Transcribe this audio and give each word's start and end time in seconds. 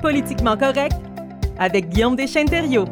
Politiquement 0.00 0.56
correct 0.56 0.94
avec 1.58 1.88
Guillaume 1.88 2.14
Deschênes-Thériault. 2.14 2.84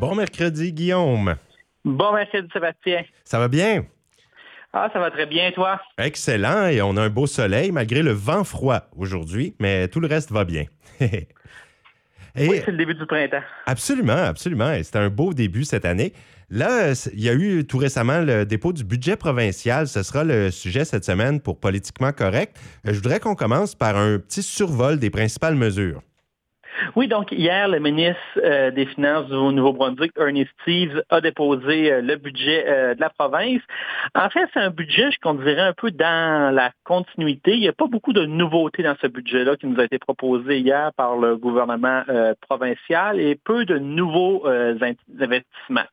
Bon 0.00 0.16
mercredi, 0.16 0.72
Guillaume. 0.72 1.36
Bon 1.84 2.12
mercredi, 2.12 2.48
Sébastien. 2.52 3.04
Ça 3.22 3.38
va 3.38 3.46
bien? 3.46 3.84
Ah, 4.72 4.90
ça 4.92 4.98
va 4.98 5.12
très 5.12 5.26
bien, 5.26 5.52
toi? 5.52 5.80
Excellent, 5.96 6.66
et 6.66 6.82
on 6.82 6.96
a 6.96 7.02
un 7.02 7.08
beau 7.08 7.28
soleil 7.28 7.70
malgré 7.70 8.02
le 8.02 8.10
vent 8.10 8.42
froid 8.42 8.88
aujourd'hui, 8.96 9.54
mais 9.60 9.86
tout 9.86 10.00
le 10.00 10.08
reste 10.08 10.32
va 10.32 10.44
bien. 10.44 10.64
et... 11.00 11.28
Oui, 12.36 12.62
c'est 12.64 12.72
le 12.72 12.78
début 12.78 12.94
du 12.94 13.06
printemps. 13.06 13.42
Absolument, 13.66 14.24
absolument. 14.24 14.74
C'était 14.82 14.98
un 14.98 15.08
beau 15.08 15.34
début 15.34 15.64
cette 15.64 15.84
année. 15.84 16.14
Là, 16.54 16.92
il 17.14 17.20
y 17.22 17.30
a 17.30 17.32
eu 17.32 17.64
tout 17.64 17.78
récemment 17.78 18.20
le 18.20 18.44
dépôt 18.44 18.74
du 18.74 18.84
budget 18.84 19.16
provincial. 19.16 19.88
Ce 19.88 20.02
sera 20.02 20.22
le 20.22 20.50
sujet 20.50 20.84
cette 20.84 21.02
semaine 21.02 21.40
pour 21.40 21.58
Politiquement 21.58 22.12
Correct. 22.12 22.54
Je 22.84 22.92
voudrais 22.92 23.20
qu'on 23.20 23.34
commence 23.34 23.74
par 23.74 23.96
un 23.96 24.18
petit 24.18 24.42
survol 24.42 24.98
des 24.98 25.08
principales 25.08 25.54
mesures. 25.54 26.02
Oui, 26.96 27.08
donc 27.08 27.32
hier, 27.32 27.68
le 27.68 27.78
ministre 27.78 28.20
euh, 28.38 28.70
des 28.70 28.86
Finances 28.86 29.26
du 29.26 29.34
Nouveau-Brunswick, 29.34 30.12
Ernie 30.16 30.46
Steves, 30.60 31.02
a 31.10 31.20
déposé 31.20 31.92
euh, 31.92 32.00
le 32.00 32.16
budget 32.16 32.64
euh, 32.66 32.94
de 32.94 33.00
la 33.00 33.10
province. 33.10 33.60
En 34.14 34.28
fait, 34.30 34.48
c'est 34.52 34.60
un 34.60 34.70
budget, 34.70 35.10
je 35.10 35.32
dirait, 35.44 35.60
un 35.60 35.72
peu 35.72 35.90
dans 35.90 36.54
la 36.54 36.72
continuité. 36.84 37.54
Il 37.54 37.60
n'y 37.60 37.68
a 37.68 37.72
pas 37.72 37.86
beaucoup 37.86 38.12
de 38.12 38.24
nouveautés 38.24 38.82
dans 38.82 38.96
ce 39.00 39.06
budget-là 39.06 39.56
qui 39.56 39.66
nous 39.66 39.80
a 39.80 39.84
été 39.84 39.98
proposé 39.98 40.58
hier 40.58 40.92
par 40.96 41.16
le 41.16 41.36
gouvernement 41.36 42.02
provincial 42.40 43.20
et 43.20 43.36
peu 43.36 43.64
de 43.64 43.78
nouveaux 43.78 44.46
investissements. 44.46 45.86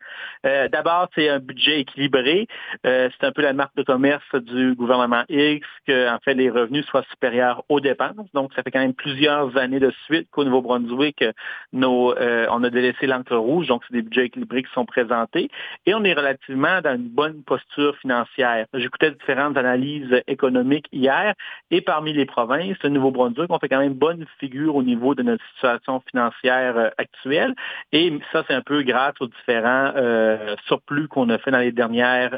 D'abord, 0.43 1.07
c'est 1.16 1.30
un 1.30 1.39
budget 1.39 1.81
équilibré. 1.81 2.47
c'est 2.83 3.23
un 3.23 3.31
peu 3.31 3.41
la 3.41 3.53
marque 3.53 3.75
de 3.75 3.83
commerce 3.83 4.23
du 4.35 4.75
gouvernement 4.75 5.23
X 5.30 5.67
que, 5.88 6.09
en 6.09 6.19
fait, 6.19 6.33
les 6.33 6.50
revenus 6.50 6.85
soient 6.85 7.05
supérieurs 7.11 7.63
aux 7.69 7.80
dépenses. 7.80 8.31
Donc, 8.33 8.53
ça 8.53 8.63
fait 8.63 8.72
quand 8.72 8.80
même 8.80 8.94
plusieurs 8.94 9.55
années 9.57 9.80
de 9.80 9.91
suite 10.05 10.27
qu'au 10.31 10.44
Nouveau-Brunswick, 10.44 10.69
Brunswick, 10.70 11.23
euh, 11.23 12.45
on 12.52 12.64
a 12.64 12.70
délaissé 12.70 13.08
l'encre 13.08 13.36
rouge, 13.36 13.67
donc 13.67 13.81
c'est 13.88 13.95
des 13.95 14.03
budgets 14.03 14.25
équilibrés 14.25 14.64
qui 14.64 14.72
sont 14.73 14.86
présentés. 14.86 15.50
Et 15.88 15.95
on 15.95 16.03
est 16.03 16.14
relativement 16.14 16.81
dans 16.81 16.95
une 16.95 17.09
bonne 17.09 17.42
posture 17.44 17.98
financière. 17.98 18.67
J'écoutais 18.75 19.12
différentes 19.12 19.58
analyses 19.58 20.22
économiques 20.28 20.88
hier, 20.92 21.34
et 21.72 21.81
parmi 21.81 22.14
les 22.14 22.25
provinces, 22.25 22.78
le 22.84 22.90
Nouveau-Brunswick, 22.90 23.47
on 23.50 23.58
fait 23.58 23.70
quand 23.70 23.80
même 23.80 23.94
bonne 23.94 24.25
figure 24.40 24.75
au 24.75 24.84
niveau 24.84 25.16
de 25.16 25.23
notre 25.23 25.44
situation 25.53 26.03
financière 26.09 26.78
euh, 26.78 26.90
actuelle. 27.00 27.56
Et 27.92 28.14
ça, 28.31 28.44
c'est 28.47 28.53
un 28.53 28.62
peu 28.62 28.84
grâce 28.84 29.16
aux 29.20 29.28
différents 29.28 29.94
euh, 29.95 30.56
surplus 30.67 31.08
qu'on 31.08 31.30
a 31.30 31.40
fait 31.40 31.52
dans 31.52 31.59
les 31.59 31.72
dernières 31.72 32.34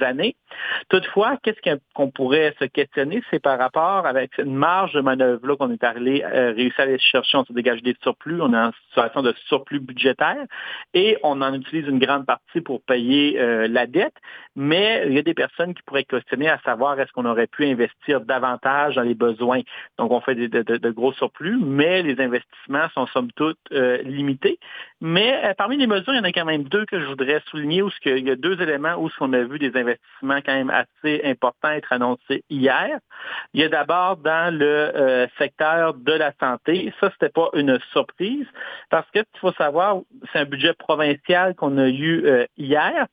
années. 0.00 0.36
Toutefois, 0.88 1.36
qu'est-ce 1.42 1.60
qu'on 1.94 2.10
pourrait 2.10 2.54
se 2.60 2.66
questionner, 2.66 3.22
c'est 3.30 3.40
par 3.40 3.58
rapport 3.58 4.06
avec 4.06 4.38
une 4.38 4.54
marge 4.54 4.92
de 4.92 5.00
manœuvre 5.00 5.56
qu'on 5.56 5.70
est 5.70 5.82
allé 5.82 6.24
réussir 6.24 6.80
à 6.80 6.82
aller 6.82 6.98
chercher, 6.98 7.38
se 7.46 7.52
surplus, 8.02 8.40
on 8.40 8.52
est 8.52 8.56
en 8.56 8.72
situation 8.88 9.22
de 9.22 9.34
surplus 9.46 9.80
budgétaire 9.80 10.44
et 10.94 11.18
on 11.22 11.40
en 11.40 11.54
utilise 11.54 11.86
une 11.86 11.98
grande 11.98 12.26
partie 12.26 12.60
pour 12.60 12.82
payer 12.82 13.40
euh, 13.40 13.68
la 13.68 13.86
dette, 13.86 14.14
mais 14.56 15.04
il 15.06 15.14
y 15.14 15.18
a 15.18 15.22
des 15.22 15.34
personnes 15.34 15.74
qui 15.74 15.82
pourraient 15.82 16.04
questionner 16.04 16.48
à 16.48 16.58
savoir 16.64 16.98
est-ce 17.00 17.12
qu'on 17.12 17.24
aurait 17.24 17.46
pu 17.46 17.64
investir 17.64 18.20
davantage 18.20 18.96
dans 18.96 19.02
les 19.02 19.14
besoins. 19.14 19.60
Donc 19.98 20.10
on 20.12 20.20
fait 20.20 20.34
de, 20.34 20.90
gros 20.90 21.12
surplus, 21.12 21.58
mais 21.58 22.02
les 22.02 22.20
investissements 22.20 22.88
sont 22.94 23.06
somme 23.06 23.32
toute 23.32 23.58
euh, 23.72 24.02
limités. 24.02 24.58
Mais 25.04 25.44
euh, 25.44 25.52
parmi 25.58 25.76
les 25.76 25.88
mesures, 25.88 26.14
il 26.14 26.18
y 26.18 26.20
en 26.20 26.24
a 26.24 26.30
quand 26.30 26.44
même 26.44 26.62
deux 26.62 26.86
que 26.86 27.00
je 27.00 27.06
voudrais 27.06 27.42
souligner 27.50 27.82
où 27.82 27.90
il 28.04 28.24
y 28.24 28.30
a 28.30 28.36
deux 28.36 28.62
éléments 28.62 28.94
où 28.94 29.10
on 29.18 29.32
a 29.32 29.42
vu 29.42 29.58
des 29.58 29.76
investissements 29.76 30.40
quand 30.46 30.54
même 30.54 30.70
assez 30.70 31.20
importants 31.24 31.70
être 31.70 31.92
annoncés 31.92 32.44
hier. 32.48 33.00
Il 33.52 33.60
y 33.60 33.64
a 33.64 33.68
d'abord 33.68 34.18
dans 34.18 34.56
le 34.56 35.26
secteur 35.38 35.94
de 35.94 36.12
la 36.12 36.32
santé. 36.38 36.94
Ça, 37.00 37.10
c'était 37.10 37.30
pas 37.30 37.50
une 37.54 37.80
surprise 37.90 38.46
parce 38.90 39.10
que 39.10 39.18
il 39.18 39.40
faut 39.40 39.52
savoir, 39.54 39.98
c'est 40.32 40.38
un 40.38 40.44
budget 40.44 40.74
provincial 40.74 41.56
qu'on 41.56 41.78
a 41.78 41.88
eu 41.88 42.24
euh, 42.24 42.46
hier, 42.56 43.06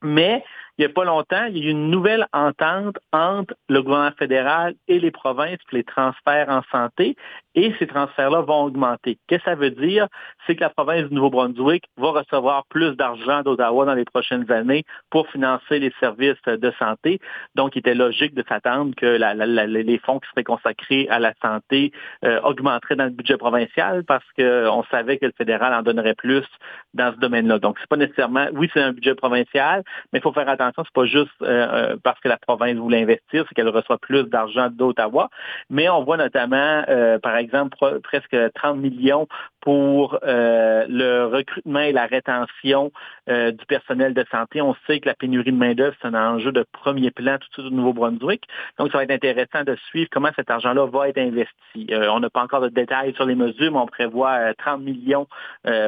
mais 0.00 0.42
il 0.78 0.86
n'y 0.86 0.90
a 0.90 0.94
pas 0.94 1.04
longtemps, 1.04 1.44
il 1.46 1.58
y 1.58 1.60
a 1.60 1.64
eu 1.66 1.70
une 1.70 1.90
nouvelle 1.90 2.26
entente 2.32 2.98
entre 3.12 3.54
le 3.68 3.82
gouvernement 3.82 4.14
fédéral 4.16 4.74
et 4.86 5.00
les 5.00 5.10
provinces 5.10 5.58
pour 5.68 5.76
les 5.76 5.84
transferts 5.84 6.48
en 6.48 6.62
santé 6.70 7.16
et 7.58 7.74
ces 7.80 7.88
transferts-là 7.88 8.42
vont 8.42 8.66
augmenter. 8.66 9.18
Qu'est-ce 9.26 9.42
que 9.42 9.50
ça 9.50 9.56
veut 9.56 9.72
dire? 9.72 10.06
C'est 10.46 10.54
que 10.54 10.60
la 10.60 10.70
province 10.70 11.08
du 11.08 11.14
Nouveau-Brunswick 11.14 11.86
va 11.96 12.10
recevoir 12.10 12.64
plus 12.68 12.94
d'argent 12.94 13.42
d'Ottawa 13.42 13.84
dans 13.84 13.94
les 13.94 14.04
prochaines 14.04 14.48
années 14.52 14.84
pour 15.10 15.28
financer 15.28 15.80
les 15.80 15.92
services 15.98 16.40
de 16.46 16.72
santé. 16.78 17.18
Donc, 17.56 17.74
il 17.74 17.80
était 17.80 17.96
logique 17.96 18.34
de 18.34 18.44
s'attendre 18.48 18.94
que 18.94 19.06
les 19.06 19.98
fonds 19.98 20.20
qui 20.20 20.28
seraient 20.30 20.44
consacrés 20.44 21.08
à 21.10 21.18
la 21.18 21.32
santé 21.42 21.90
euh, 22.24 22.40
augmenteraient 22.42 22.94
dans 22.94 23.06
le 23.06 23.10
budget 23.10 23.36
provincial 23.36 24.04
parce 24.04 24.24
qu'on 24.38 24.84
savait 24.92 25.18
que 25.18 25.26
le 25.26 25.32
fédéral 25.36 25.74
en 25.74 25.82
donnerait 25.82 26.14
plus 26.14 26.46
dans 26.94 27.12
ce 27.12 27.18
domaine-là. 27.18 27.58
Donc, 27.58 27.76
c'est 27.80 27.88
pas 27.88 27.96
nécessairement, 27.96 28.46
oui, 28.52 28.70
c'est 28.72 28.82
un 28.82 28.92
budget 28.92 29.16
provincial, 29.16 29.82
mais 30.12 30.20
il 30.20 30.22
faut 30.22 30.32
faire 30.32 30.48
attention, 30.48 30.84
c'est 30.84 30.94
pas 30.94 31.06
juste 31.06 31.30
euh, 31.42 31.46
euh, 31.48 31.96
parce 32.04 32.20
que 32.20 32.28
la 32.28 32.36
province 32.36 32.76
voulait 32.76 33.02
investir, 33.02 33.44
c'est 33.48 33.54
qu'elle 33.56 33.68
reçoit 33.68 33.98
plus 33.98 34.22
d'argent 34.24 34.68
d'Ottawa. 34.70 35.28
Mais 35.70 35.88
on 35.88 36.04
voit 36.04 36.16
notamment, 36.16 36.84
par 37.22 37.36
exemple, 37.36 37.47
exemple, 37.48 38.00
presque 38.02 38.36
30 38.54 38.76
millions 38.80 39.26
pour 39.68 40.18
euh, 40.22 40.86
le 40.88 41.26
recrutement 41.26 41.80
et 41.80 41.92
la 41.92 42.06
rétention 42.06 42.90
euh, 43.28 43.50
du 43.50 43.66
personnel 43.66 44.14
de 44.14 44.24
santé. 44.30 44.62
On 44.62 44.74
sait 44.86 44.98
que 44.98 45.06
la 45.06 45.14
pénurie 45.14 45.52
de 45.52 45.58
main-d'œuvre, 45.58 45.94
c'est 46.00 46.08
un 46.08 46.14
enjeu 46.14 46.52
de 46.52 46.64
premier 46.72 47.10
plan 47.10 47.36
tout 47.36 47.48
de 47.48 47.52
suite 47.52 47.66
au 47.66 47.76
Nouveau-Brunswick. 47.76 48.44
Donc, 48.78 48.90
ça 48.92 48.96
va 48.96 49.04
être 49.04 49.10
intéressant 49.10 49.64
de 49.64 49.76
suivre 49.90 50.08
comment 50.10 50.30
cet 50.36 50.50
argent-là 50.50 50.86
va 50.86 51.10
être 51.10 51.18
investi. 51.18 51.86
Euh, 51.90 52.08
on 52.08 52.20
n'a 52.20 52.30
pas 52.30 52.42
encore 52.42 52.62
de 52.62 52.70
détails 52.70 53.12
sur 53.12 53.26
les 53.26 53.34
mesures, 53.34 53.70
mais 53.70 53.78
on 53.78 53.86
prévoit 53.86 54.54
30 54.54 54.80
millions 54.80 55.26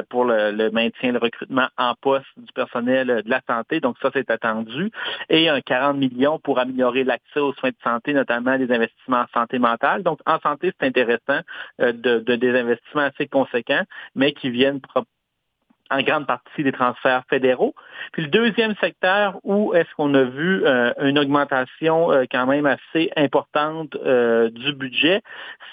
pour 0.09 0.25
le, 0.25 0.69
maintien, 0.69 1.11
le 1.11 1.17
recrutement 1.17 1.67
en 1.75 1.95
poste 1.99 2.27
du 2.37 2.53
personnel 2.53 3.23
de 3.25 3.29
la 3.31 3.41
santé. 3.49 3.79
Donc, 3.79 3.95
ça, 3.99 4.11
c'est 4.13 4.29
attendu. 4.29 4.91
Et 5.29 5.49
un 5.49 5.59
40 5.59 5.97
millions 5.97 6.37
pour 6.37 6.59
améliorer 6.59 7.03
l'accès 7.03 7.39
aux 7.39 7.53
soins 7.53 7.71
de 7.71 7.75
santé, 7.83 8.13
notamment 8.13 8.59
des 8.59 8.71
investissements 8.71 9.21
en 9.21 9.39
santé 9.39 9.57
mentale. 9.57 10.03
Donc, 10.03 10.19
en 10.27 10.39
santé, 10.39 10.71
c'est 10.79 10.85
intéressant 10.85 11.39
de, 11.79 11.93
de 11.93 12.35
des 12.35 12.59
investissements 12.59 13.01
assez 13.01 13.25
conséquents 13.25 13.70
mais 14.15 14.33
qui 14.33 14.49
viennent 14.49 14.81
en 15.91 16.01
grande 16.01 16.25
partie 16.25 16.63
des 16.63 16.71
transferts 16.71 17.23
fédéraux. 17.29 17.75
Puis 18.13 18.23
le 18.23 18.29
deuxième 18.29 18.75
secteur 18.75 19.39
où 19.43 19.73
est-ce 19.73 19.93
qu'on 19.95 20.13
a 20.13 20.23
vu 20.23 20.65
euh, 20.65 20.93
une 21.01 21.19
augmentation 21.19 22.11
euh, 22.11 22.23
quand 22.31 22.47
même 22.47 22.65
assez 22.65 23.11
importante 23.17 23.95
euh, 23.95 24.49
du 24.49 24.73
budget, 24.73 25.21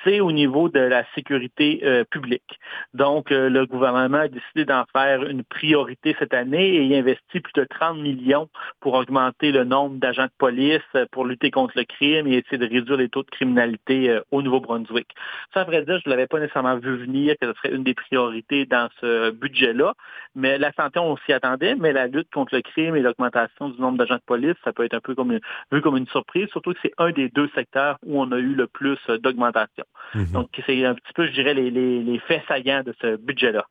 c'est 0.05 0.21
au 0.21 0.33
niveau 0.33 0.69
de 0.69 0.81
la 0.81 1.05
sécurité 1.15 1.83
publique. 2.11 2.59
Donc, 2.95 3.31
le 3.31 3.65
gouvernement 3.65 4.19
a 4.19 4.29
décidé 4.29 4.65
d'en 4.65 4.85
faire 4.93 5.25
une 5.25 5.43
priorité 5.43 6.15
cette 6.19 6.35
année 6.35 6.77
et 6.77 6.83
il 6.83 6.95
investit 6.95 7.41
plus 7.41 7.53
de 7.55 7.65
30 7.65 7.99
millions 7.99 8.49
pour 8.81 8.95
augmenter 8.95 9.51
le 9.51 9.65
nombre 9.65 9.97
d'agents 9.97 10.27
de 10.27 10.33
police, 10.39 10.81
pour 11.11 11.25
lutter 11.25 11.51
contre 11.51 11.75
le 11.77 11.85
crime 11.85 12.27
et 12.29 12.37
essayer 12.37 12.59
de 12.59 12.69
réduire 12.69 12.97
les 12.97 13.09
taux 13.09 13.23
de 13.23 13.31
criminalité 13.31 14.21
au 14.31 14.43
Nouveau-Brunswick. 14.43 15.09
Ça, 15.53 15.63
à 15.63 15.65
vrai 15.65 15.85
dire, 15.85 15.99
je 15.99 16.09
ne 16.09 16.15
l'avais 16.15 16.27
pas 16.27 16.39
nécessairement 16.39 16.77
vu 16.77 16.97
venir 16.97 17.35
que 17.41 17.47
ce 17.49 17.53
serait 17.55 17.75
une 17.75 17.85
des 17.85 17.95
priorités 17.95 18.67
dans 18.67 18.89
ce 19.01 19.31
budget-là. 19.31 19.95
Mais 20.35 20.59
la 20.59 20.73
santé, 20.73 20.99
on 20.99 21.17
s'y 21.19 21.33
attendait, 21.33 21.75
mais 21.75 21.93
la 21.93 22.07
lutte 22.07 22.31
contre 22.33 22.55
le 22.55 22.63
crime 22.63 22.97
et 22.97 23.01
l'augmentation 23.01 23.71
du 23.71 23.81
nombre 23.81 23.99
d'agents 23.99 24.17
de 24.17 24.23
police, 24.25 24.55
ça 24.65 24.73
peut 24.73 24.85
être 24.85 24.95
un 24.95 25.01
peu 25.01 25.15
comme 25.15 25.39
vu 25.73 25.81
comme 25.81 25.97
une 25.97 26.07
surprise, 26.07 26.49
surtout 26.51 26.73
que 26.73 26.79
c'est 26.83 26.93
un 26.99 27.11
des 27.11 27.29
deux 27.29 27.49
secteurs 27.55 27.99
où 28.05 28.21
on 28.21 28.31
a 28.33 28.39
eu 28.39 28.55
le 28.55 28.67
plus 28.67 28.99
d'augmentation. 29.23 29.85
Mhm. 30.15 30.33
Donc, 30.33 30.49
c'est 30.67 30.85
un 30.85 30.95
petit 30.95 31.13
peu, 31.15 31.27
je 31.27 31.33
dirais, 31.33 31.55
les, 31.55 32.21
faits 32.27 32.43
saillants 32.49 32.83
de 32.83 32.95
ce 33.01 33.17
budget-là. 33.17 33.67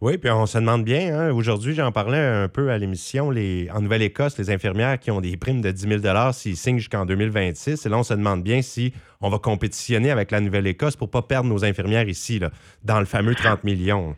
Oui, 0.00 0.16
puis 0.16 0.30
on 0.30 0.46
se 0.46 0.56
demande 0.56 0.82
bien, 0.82 1.14
hein, 1.14 1.30
aujourd'hui, 1.30 1.74
j'en 1.74 1.92
parlais 1.92 2.18
un 2.18 2.48
peu 2.48 2.70
à 2.70 2.78
l'émission, 2.78 3.28
en 3.28 3.80
Nouvelle-Écosse, 3.82 4.38
les 4.38 4.50
infirmières 4.50 4.98
qui 4.98 5.10
ont 5.10 5.20
des 5.20 5.36
primes 5.36 5.60
de 5.60 5.70
10 5.70 6.00
000 6.02 6.32
s'ils 6.32 6.56
signent 6.56 6.78
jusqu'en 6.78 7.04
2026. 7.04 7.84
Et 7.84 7.88
là, 7.90 7.98
on 7.98 8.02
se 8.02 8.14
demande 8.14 8.42
bien 8.42 8.62
si 8.62 8.94
on 9.20 9.28
va 9.28 9.38
compétitionner 9.38 10.10
avec 10.10 10.30
la 10.30 10.40
Nouvelle-Écosse 10.40 10.96
pour 10.96 11.08
ne 11.08 11.12
pas 11.12 11.20
perdre 11.20 11.50
nos 11.50 11.66
infirmières 11.66 12.08
ici, 12.08 12.40
dans 12.82 12.98
le 12.98 13.04
fameux 13.04 13.34
30 13.34 13.62
millions. 13.64 14.16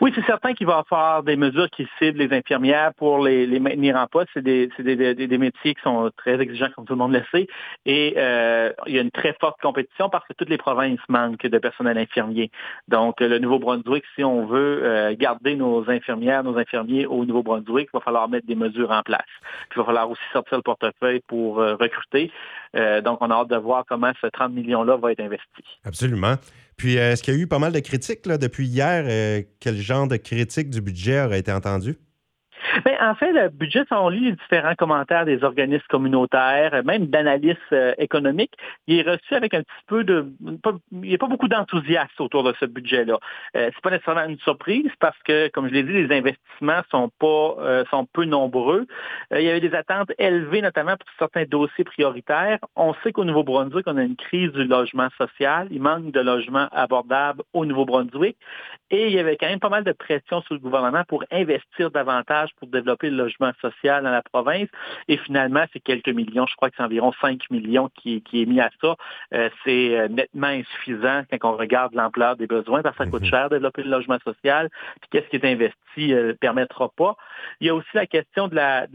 Oui, 0.00 0.12
c'est 0.14 0.24
certain 0.24 0.54
qu'il 0.54 0.66
va 0.66 0.78
avoir 0.78 1.22
des 1.22 1.36
mesures 1.36 1.68
qui 1.70 1.88
ciblent 1.98 2.18
les 2.18 2.36
infirmières 2.36 2.92
pour 2.94 3.18
les, 3.18 3.46
maintenir 3.60 3.96
en 3.96 4.06
poste. 4.06 4.30
C'est 4.34 4.42
des, 4.42 5.38
métiers 5.38 5.74
qui 5.74 5.82
sont 5.82 6.10
très 6.16 6.40
exigeants, 6.40 6.68
comme 6.74 6.84
tout 6.84 6.92
le 6.92 6.98
monde 6.98 7.12
le 7.12 7.22
sait. 7.30 7.46
Et 7.86 8.14
euh, 8.16 8.72
il 8.86 8.94
y 8.94 8.98
a 8.98 9.02
une 9.02 9.10
très 9.10 9.34
forte 9.40 9.60
compétition 9.60 10.08
parce 10.08 10.26
que 10.26 10.32
toutes 10.34 10.48
les 10.48 10.58
provinces 10.58 11.00
manquent 11.08 11.46
de 11.46 11.58
personnel 11.58 11.98
infirmier. 11.98 12.50
Donc, 12.88 13.20
le 13.20 13.38
Nouveau-Brunswick, 13.38 14.04
si 14.14 14.24
on 14.24 14.46
veut 14.46 14.80
euh, 14.82 15.14
garder 15.16 15.56
nos 15.56 15.88
infirmières, 15.90 16.44
nos 16.44 16.56
infirmiers 16.58 17.06
au 17.06 17.24
Nouveau-Brunswick, 17.24 17.88
il 17.92 17.96
va 17.96 18.00
falloir 18.00 18.28
mettre 18.28 18.46
des 18.46 18.56
mesures 18.56 18.90
en 18.90 19.02
place. 19.02 19.20
Puis, 19.68 19.76
il 19.76 19.78
va 19.78 19.84
falloir 19.84 20.10
aussi 20.10 20.22
sortir 20.32 20.58
le 20.58 20.62
portefeuille 20.62 21.20
pour 21.26 21.60
euh, 21.60 21.74
recruter. 21.74 22.30
donc, 22.74 23.18
on 23.20 23.30
a 23.30 23.34
hâte 23.34 23.48
de 23.48 23.56
voir 23.56 23.84
comment 23.86 24.12
ce 24.20 24.26
30 24.26 24.52
millions-là 24.52 24.96
va 24.96 25.12
être 25.12 25.20
investi. 25.20 25.62
Absolument. 25.84 26.36
Puis, 26.76 26.98
euh, 26.98 27.12
est-ce 27.12 27.22
qu'il 27.22 27.34
y 27.34 27.36
a 27.36 27.40
eu 27.40 27.46
pas 27.46 27.58
mal 27.58 27.72
de 27.72 27.80
critiques 27.80 28.22
depuis 28.26 28.66
hier? 28.66 29.04
Euh, 29.06 29.42
quel 29.60 29.80
genre 29.80 30.08
de 30.08 30.16
critique 30.16 30.70
du 30.70 30.80
budget 30.80 31.20
aurait 31.22 31.40
été 31.40 31.52
entendu? 31.52 31.96
Ben, 32.84 32.96
en 33.00 33.14
fait, 33.14 33.32
le 33.32 33.48
budget, 33.48 33.84
si 33.86 33.92
on 33.92 34.08
lit 34.08 34.20
les 34.20 34.32
différents 34.32 34.74
commentaires 34.74 35.24
des 35.24 35.42
organismes 35.44 35.84
communautaires, 35.88 36.82
même 36.84 37.06
d'analystes 37.06 37.58
euh, 37.72 37.94
économiques, 37.98 38.54
il 38.86 39.00
est 39.00 39.10
reçu 39.10 39.34
avec 39.34 39.54
un 39.54 39.62
petit 39.62 39.84
peu 39.86 40.04
de... 40.04 40.32
il 40.92 41.00
n'y 41.00 41.14
a 41.14 41.18
pas 41.18 41.26
beaucoup 41.26 41.48
d'enthousiasme 41.48 42.10
autour 42.20 42.44
de 42.44 42.54
ce 42.60 42.66
budget-là. 42.66 43.18
Euh, 43.56 43.70
c'est 43.74 43.82
pas 43.82 43.90
nécessairement 43.90 44.24
une 44.24 44.38
surprise 44.38 44.90
parce 45.00 45.18
que, 45.24 45.48
comme 45.48 45.68
je 45.68 45.74
l'ai 45.74 45.82
dit, 45.82 45.92
les 45.92 46.16
investissements 46.16 46.82
sont 46.90 47.10
pas 47.18 47.56
euh, 47.58 47.84
sont 47.90 48.06
peu 48.06 48.24
nombreux. 48.24 48.86
il 49.32 49.42
y 49.42 49.50
avait 49.50 49.60
des 49.60 49.74
attentes 49.74 50.12
élevées, 50.18 50.62
notamment 50.62 50.96
pour 50.96 51.08
certains 51.18 51.44
dossiers 51.44 51.84
prioritaires. 51.84 52.58
On 52.76 52.94
sait 53.02 53.12
qu'au 53.12 53.24
Nouveau-Brunswick, 53.24 53.86
on 53.86 53.96
a 53.96 54.02
une 54.02 54.16
crise 54.16 54.52
du 54.52 54.64
logement 54.64 55.08
social. 55.18 55.68
Il 55.70 55.82
manque 55.82 56.10
de 56.10 56.20
logements 56.20 56.68
abordables 56.72 57.42
au 57.52 57.64
Nouveau-Brunswick. 57.64 58.36
Et 58.90 59.06
il 59.06 59.12
y 59.12 59.18
avait 59.18 59.36
quand 59.36 59.48
même 59.48 59.60
pas 59.60 59.70
mal 59.70 59.84
de 59.84 59.92
pression 59.92 60.42
sur 60.42 60.54
le 60.54 60.60
gouvernement 60.60 61.02
pour 61.08 61.24
investir 61.30 61.90
davantage 61.90 62.50
pour 62.58 62.68
développer 62.68 63.10
le 63.10 63.16
logement 63.16 63.52
social 63.60 64.04
dans 64.04 64.10
la 64.10 64.22
province. 64.22 64.68
Et 65.08 65.16
finalement, 65.16 65.64
c'est 65.72 65.80
quelques 65.80 66.08
millions, 66.08 66.46
je 66.46 66.54
crois 66.56 66.70
que 66.70 66.76
c'est 66.76 66.82
environ 66.82 67.12
5 67.20 67.50
millions 67.50 67.90
qui, 67.94 68.22
est 68.32 68.46
mis 68.46 68.60
à 68.60 68.70
ça. 68.80 68.96
Euh, 69.34 69.48
c'est 69.64 69.98
euh, 69.98 70.08
nettement 70.08 70.48
insuffisant 70.48 71.22
quand 71.30 71.54
on 71.54 71.56
regarde 71.56 71.94
l'ampleur 71.94 72.36
des 72.36 72.46
besoins, 72.46 72.82
parce 72.82 72.96
que 72.96 73.04
ça 73.04 73.10
coûte 73.10 73.22
mhm. 73.22 73.28
cher 73.28 73.48
de 73.48 73.56
développer 73.56 73.82
le 73.82 73.90
logement 73.90 74.18
social. 74.24 74.68
Puis 75.00 75.10
qu'est-ce 75.10 75.28
qui 75.28 75.36
est 75.36 75.50
investi 75.50 75.76
ne 75.96 76.14
euh, 76.14 76.34
permettra 76.34 76.88
pas. 76.88 77.16
Il 77.60 77.66
y 77.66 77.70
a 77.70 77.74
aussi 77.74 77.88
la 77.94 78.06
question 78.06 78.48
de 78.48 78.54
la, 78.54 78.86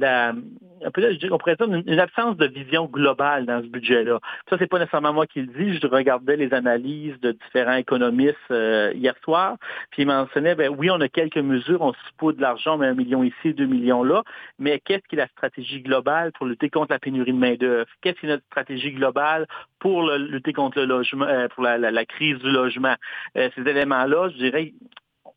on 0.86 0.92
pourrait 0.92 1.56
dire 1.56 1.84
une, 1.86 2.00
absence 2.00 2.38
de 2.38 2.48
vision 2.48 2.86
globale 2.86 3.46
dans 3.46 3.62
ce 3.62 3.68
budget-là. 3.68 4.20
Ça, 4.50 4.58
c'est 4.58 4.68
pas 4.68 4.80
nécessairement 4.80 5.14
moi 5.14 5.28
qui 5.28 5.42
le 5.42 5.48
dis. 5.48 5.78
Je 5.78 5.88
regardais 5.88 6.36
les 6.36 6.54
analyses 6.54 7.20
de 7.22 7.32
différents 7.32 7.76
économistes 7.76 8.38
hier 8.50 9.14
soir, 9.24 9.58
puis 9.92 10.04
ils 10.04 10.06
mentionnaient, 10.06 10.56
ben 10.56 10.74
oui, 10.76 10.90
on 10.90 11.00
a 11.02 11.08
quelques 11.08 11.38
mesures, 11.38 11.82
on 11.82 11.94
se 11.94 11.98
de 12.32 12.42
l'argent, 12.42 12.78
mais 12.78 12.88
un 12.88 12.94
million 12.94 13.24
ici, 13.24 13.47
deux 13.54 13.66
millions 13.66 14.04
là, 14.04 14.24
mais 14.60 14.80
qu'est-ce 14.80 15.08
qui 15.08 15.16
est 15.16 15.20
la 15.20 15.28
stratégie 15.28 15.82
globale 15.82 16.32
pour 16.34 16.46
lutter 16.46 16.70
contre 16.70 16.92
la 16.92 17.00
pénurie 17.00 17.34
de 17.34 17.38
main-d'œuvre? 17.38 17.90
Qu'est-ce 18.02 18.20
qui 18.20 18.26
est 18.26 18.30
notre 18.30 18.46
stratégie 18.46 18.92
globale 18.92 19.48
pour 19.80 20.10
lutter 20.12 20.54
contre 20.54 20.80
le 20.80 20.86
logement, 20.86 21.26
euh, 21.26 21.48
pour 21.50 21.64
la, 21.64 22.06
crise 22.06 22.38
du 22.40 22.52
logement? 22.52 22.96
Euh, 23.38 23.50
ces 23.56 23.62
éléments-là, 23.62 24.30
je 24.30 24.38
dirais, 24.38 24.74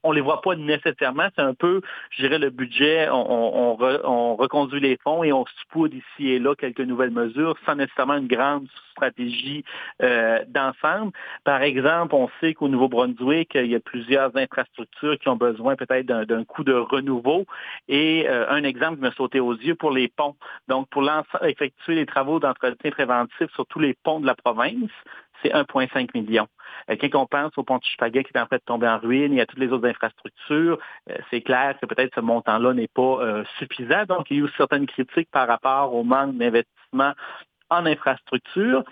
on 0.02 0.12
les 0.12 0.20
voit 0.20 0.40
pas 0.40 0.56
nécessairement. 0.56 1.28
C'est 1.36 1.42
un 1.42 1.54
peu, 1.54 1.80
je 2.10 2.22
dirais, 2.22 2.38
le 2.38 2.50
budget, 2.50 3.08
on, 3.10 3.76
reconduit 4.36 4.80
les 4.80 4.98
fonds 5.02 5.22
et 5.24 5.32
on 5.32 5.44
spoule 5.62 5.90
ici 5.94 6.30
et 6.30 6.38
là 6.38 6.54
quelques 6.54 6.80
nouvelles 6.80 7.10
mesures 7.10 7.56
sans 7.66 7.74
nécessairement 7.74 8.16
une 8.16 8.26
grande 8.26 8.66
stratégie 8.92 9.64
euh, 10.02 10.44
d'ensemble. 10.48 11.12
Par 11.44 11.62
exemple, 11.62 12.14
on 12.14 12.28
sait 12.40 12.54
qu'au 12.54 12.68
Nouveau-Brunswick, 12.68 13.52
il 13.54 13.66
y 13.66 13.74
a 13.74 13.80
plusieurs 13.80 14.36
infrastructures 14.36 15.18
qui 15.18 15.28
ont 15.28 15.36
besoin 15.36 15.76
peut-être 15.76 16.06
d'un 16.06 16.44
coup 16.44 16.64
de 16.64 16.72
renouveau. 16.72 17.46
Et 17.88 18.26
euh, 18.28 18.48
un 18.50 18.64
exemple 18.64 18.98
qui 18.98 19.04
me 19.04 19.10
sauté 19.12 19.40
aux 19.40 19.54
yeux 19.54 19.74
pour 19.74 19.90
les 19.90 20.08
ponts. 20.08 20.36
Donc, 20.68 20.88
pour 20.90 21.08
effectuer 21.42 21.94
les 21.94 22.06
travaux 22.06 22.40
d'entretien 22.40 22.90
préventif 22.90 23.52
sur 23.54 23.66
tous 23.66 23.78
les 23.78 23.94
ponts 23.94 24.20
de 24.20 24.26
la 24.26 24.34
province, 24.34 24.90
c'est 25.42 25.52
1,5 25.52 26.10
million. 26.14 26.46
Euh, 26.90 26.96
quand 27.00 27.22
on 27.22 27.26
pense 27.26 27.52
au 27.56 27.62
pont 27.62 27.78
de 27.78 28.08
qui 28.08 28.18
est 28.34 28.38
en 28.38 28.46
train 28.46 28.56
de 28.56 28.62
tomber 28.64 28.88
en 28.88 28.98
ruine, 28.98 29.32
y 29.32 29.40
a 29.40 29.46
toutes 29.46 29.58
les 29.58 29.72
autres 29.72 29.88
infrastructures, 29.88 30.78
euh, 31.10 31.16
c'est 31.30 31.40
clair 31.40 31.76
que 31.80 31.86
peut-être 31.86 32.14
ce 32.14 32.20
montant-là 32.20 32.74
n'est 32.74 32.88
pas 32.88 33.18
euh, 33.20 33.44
suffisant. 33.58 34.04
Donc, 34.06 34.30
il 34.30 34.38
y 34.38 34.40
a 34.40 34.44
eu 34.44 34.48
certaines 34.56 34.86
critiques 34.86 35.30
par 35.30 35.48
rapport 35.48 35.94
au 35.94 36.04
manque 36.04 36.36
d'investissement 36.36 37.12
en 37.72 37.86
infrastructure. 37.86 38.82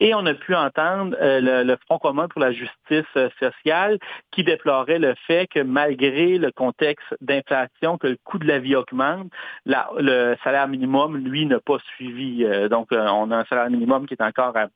Et 0.00 0.12
on 0.12 0.26
a 0.26 0.34
pu 0.34 0.56
entendre 0.56 1.16
le, 1.20 1.76
Front 1.86 1.98
commun 1.98 2.26
pour 2.26 2.40
la 2.40 2.50
justice 2.50 3.04
sociale 3.38 3.98
qui 4.32 4.42
déplorait 4.42 4.98
le 4.98 5.14
fait 5.28 5.46
que 5.46 5.60
malgré 5.60 6.36
le 6.38 6.50
contexte 6.50 7.06
d'inflation, 7.20 7.96
que 7.96 8.08
le 8.08 8.16
coût 8.24 8.38
de 8.38 8.48
la 8.48 8.58
vie 8.58 8.74
augmente, 8.74 9.30
le 9.66 10.34
salaire 10.42 10.66
minimum, 10.66 11.16
lui, 11.16 11.46
n'a 11.46 11.60
pas 11.60 11.78
suivi. 11.94 12.44
donc, 12.68 12.88
on 12.90 13.30
a 13.30 13.36
un 13.36 13.44
salaire 13.44 13.70
minimum 13.70 14.08
qui 14.08 14.14
est 14.14 14.22
encore 14.22 14.56
à 14.56 14.66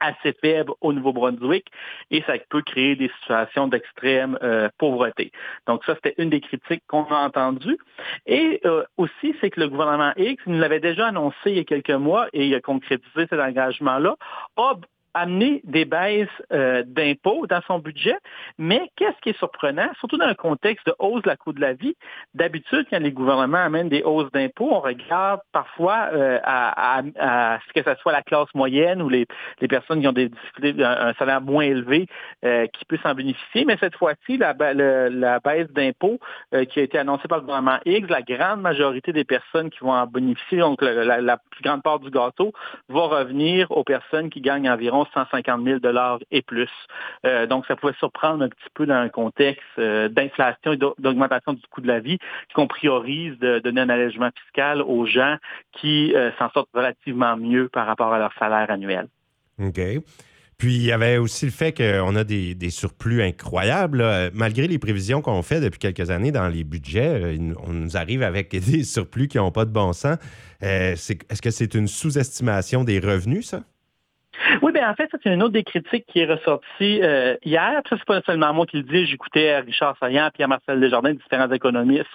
assez 0.00 0.32
faible 0.40 0.72
au 0.80 0.92
Nouveau-Brunswick 0.92 1.66
et 2.10 2.22
ça 2.22 2.34
peut 2.48 2.62
créer 2.62 2.96
des 2.96 3.10
situations 3.20 3.68
d'extrême 3.68 4.38
euh, 4.42 4.68
pauvreté. 4.78 5.32
Donc 5.66 5.84
ça, 5.84 5.94
c'était 5.94 6.14
une 6.22 6.30
des 6.30 6.40
critiques 6.40 6.82
qu'on 6.86 7.04
a 7.04 7.26
entendues. 7.26 7.78
Et 8.26 8.60
euh, 8.64 8.84
aussi, 8.96 9.34
c'est 9.40 9.50
que 9.50 9.60
le 9.60 9.68
gouvernement 9.68 10.12
X, 10.16 10.42
nous 10.46 10.58
l'avait 10.58 10.80
déjà 10.80 11.08
annoncé 11.08 11.36
il 11.46 11.56
y 11.56 11.60
a 11.60 11.64
quelques 11.64 11.90
mois 11.90 12.28
et 12.32 12.46
il 12.46 12.54
a 12.54 12.60
concrétisé 12.60 13.26
cet 13.28 13.40
engagement-là, 13.40 14.16
a 14.56 14.74
amener 15.14 15.60
des 15.64 15.84
baisses 15.84 16.28
euh, 16.52 16.82
d'impôts 16.86 17.46
dans 17.46 17.60
son 17.66 17.78
budget, 17.78 18.16
mais 18.58 18.90
qu'est-ce 18.96 19.18
qui 19.22 19.30
est 19.30 19.38
surprenant, 19.38 19.88
surtout 19.98 20.16
dans 20.16 20.26
un 20.26 20.34
contexte 20.34 20.86
de 20.86 20.94
hausse 20.98 21.22
de 21.22 21.28
la 21.28 21.36
coût 21.36 21.52
de 21.52 21.60
la 21.60 21.72
vie, 21.72 21.94
d'habitude, 22.34 22.86
quand 22.90 23.00
les 23.00 23.12
gouvernements 23.12 23.58
amènent 23.58 23.88
des 23.88 24.02
hausses 24.02 24.30
d'impôts, 24.32 24.68
on 24.70 24.80
regarde 24.80 25.40
parfois 25.52 26.08
euh, 26.12 26.38
à, 26.42 27.02
ce 27.66 27.72
que 27.72 27.88
ce 27.88 28.00
soit 28.00 28.12
la 28.12 28.22
classe 28.22 28.52
moyenne 28.54 29.02
ou 29.02 29.08
les, 29.08 29.26
personnes 29.68 30.00
qui 30.00 30.08
ont 30.08 30.12
des 30.12 30.28
difficultés, 30.28 30.84
un, 30.84 31.12
salaire 31.14 31.40
moins 31.40 31.64
élevé 31.64 32.06
euh, 32.44 32.66
qui 32.66 32.84
puissent 32.84 33.04
en 33.04 33.14
bénéficier, 33.14 33.64
mais 33.64 33.76
cette 33.80 33.96
fois-ci, 33.96 34.38
la, 34.38 34.54
baisse 34.54 35.70
d'impôts 35.72 36.18
qui 36.70 36.80
a 36.80 36.82
été 36.82 36.98
annoncée 36.98 37.28
par 37.28 37.38
le 37.38 37.44
gouvernement 37.44 37.78
X, 37.84 38.08
la 38.08 38.22
grande 38.22 38.60
majorité 38.60 39.12
des 39.12 39.24
personnes 39.24 39.70
qui 39.70 39.80
vont 39.80 39.92
en 39.92 40.06
bénéficier, 40.06 40.58
donc 40.58 40.82
la 40.82 41.36
plus 41.50 41.62
grande 41.62 41.82
part 41.82 41.98
du 41.98 42.10
gâteau, 42.10 42.52
va 42.88 43.02
revenir 43.02 43.70
aux 43.70 43.84
personnes 43.84 44.30
qui 44.30 44.40
gagnent 44.40 44.70
environ 44.70 44.97
150 45.06 45.64
000 45.64 45.78
dollars 45.80 46.18
et 46.30 46.42
plus. 46.42 46.70
Euh, 47.24 47.46
donc, 47.46 47.66
ça 47.66 47.76
pouvait 47.76 47.94
surprendre 47.98 48.44
un 48.44 48.48
petit 48.48 48.68
peu 48.74 48.86
dans 48.86 48.94
un 48.94 49.08
contexte 49.08 49.62
euh, 49.78 50.08
d'inflation 50.08 50.72
et 50.72 50.76
d'augmentation 50.76 51.52
du 51.52 51.62
coût 51.70 51.80
de 51.80 51.88
la 51.88 52.00
vie, 52.00 52.18
qu'on 52.54 52.66
priorise 52.66 53.38
de 53.38 53.58
donner 53.58 53.80
un 53.80 53.88
allègement 53.88 54.30
fiscal 54.44 54.82
aux 54.82 55.06
gens 55.06 55.36
qui 55.72 56.14
euh, 56.14 56.30
s'en 56.38 56.50
sortent 56.50 56.70
relativement 56.74 57.36
mieux 57.36 57.68
par 57.68 57.86
rapport 57.86 58.12
à 58.12 58.18
leur 58.18 58.32
salaire 58.38 58.70
annuel. 58.70 59.08
OK. 59.60 59.80
Puis 60.56 60.74
il 60.74 60.82
y 60.82 60.92
avait 60.92 61.18
aussi 61.18 61.44
le 61.44 61.52
fait 61.52 61.72
qu'on 61.72 62.16
a 62.16 62.24
des, 62.24 62.70
surplus 62.70 63.22
incroyables. 63.22 64.04
Malgré 64.34 64.66
les 64.66 64.80
prévisions 64.80 65.22
qu'on 65.22 65.42
fait 65.42 65.60
depuis 65.60 65.78
quelques 65.78 66.10
années 66.10 66.32
dans 66.32 66.48
les 66.48 66.64
budgets, 66.64 67.38
on 67.64 67.72
nous 67.72 67.96
arrive 67.96 68.24
avec 68.24 68.50
des 68.70 68.82
surplus 68.82 69.28
qui 69.28 69.38
n'ont 69.38 69.52
pas 69.52 69.64
de 69.64 69.70
bon 69.70 69.92
sens. 69.92 70.16
Est-ce 70.60 71.40
que 71.40 71.50
c'est 71.52 71.74
une 71.74 71.86
sous-estimation 71.86 72.82
des 72.82 72.98
revenus, 72.98 73.46
ça? 73.46 73.62
Oui, 74.62 74.72
bien 74.72 74.90
en 74.90 74.94
fait, 74.94 75.08
c'est 75.10 75.32
une 75.32 75.42
autre 75.42 75.52
des 75.52 75.64
critiques 75.64 76.06
qui 76.06 76.20
est 76.20 76.26
ressortie 76.26 77.00
euh, 77.02 77.36
hier. 77.44 77.80
Ça, 77.88 77.96
c'est 77.96 78.04
pas 78.04 78.20
seulement 78.22 78.52
moi 78.52 78.66
qui 78.66 78.78
le 78.78 78.82
dis. 78.82 79.06
J'écoutais 79.06 79.58
Richard 79.60 79.96
Saillant, 79.98 80.30
Pierre-Marcel 80.32 80.80
Desjardins, 80.80 81.12
différents 81.12 81.50
économistes 81.50 82.06